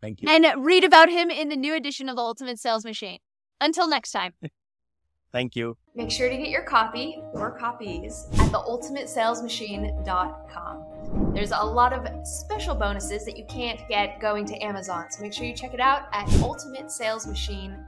Thank 0.00 0.22
you. 0.22 0.28
And 0.28 0.64
read 0.64 0.84
about 0.84 1.10
him 1.10 1.30
in 1.30 1.48
the 1.50 1.56
new 1.56 1.74
edition 1.74 2.08
of 2.08 2.16
the 2.16 2.22
Ultimate 2.22 2.58
Sales 2.58 2.84
Machine. 2.84 3.18
Until 3.60 3.86
next 3.88 4.10
time. 4.12 4.32
Thank 5.32 5.54
you. 5.54 5.76
Make 5.94 6.10
sure 6.10 6.28
to 6.28 6.36
get 6.36 6.48
your 6.48 6.64
copy 6.64 7.22
or 7.34 7.56
copies 7.56 8.26
at 8.32 8.50
theultimatesalesmachine.com. 8.50 11.32
There's 11.34 11.52
a 11.52 11.62
lot 11.62 11.92
of 11.92 12.04
special 12.26 12.74
bonuses 12.74 13.24
that 13.26 13.36
you 13.38 13.44
can't 13.48 13.78
get 13.88 14.18
going 14.20 14.44
to 14.46 14.56
Amazon, 14.60 15.06
so 15.10 15.22
make 15.22 15.32
sure 15.32 15.46
you 15.46 15.54
check 15.54 15.72
it 15.74 15.78
out 15.80 16.08
at 16.12 16.26
ultimatesalesmachine.com. 16.26 17.86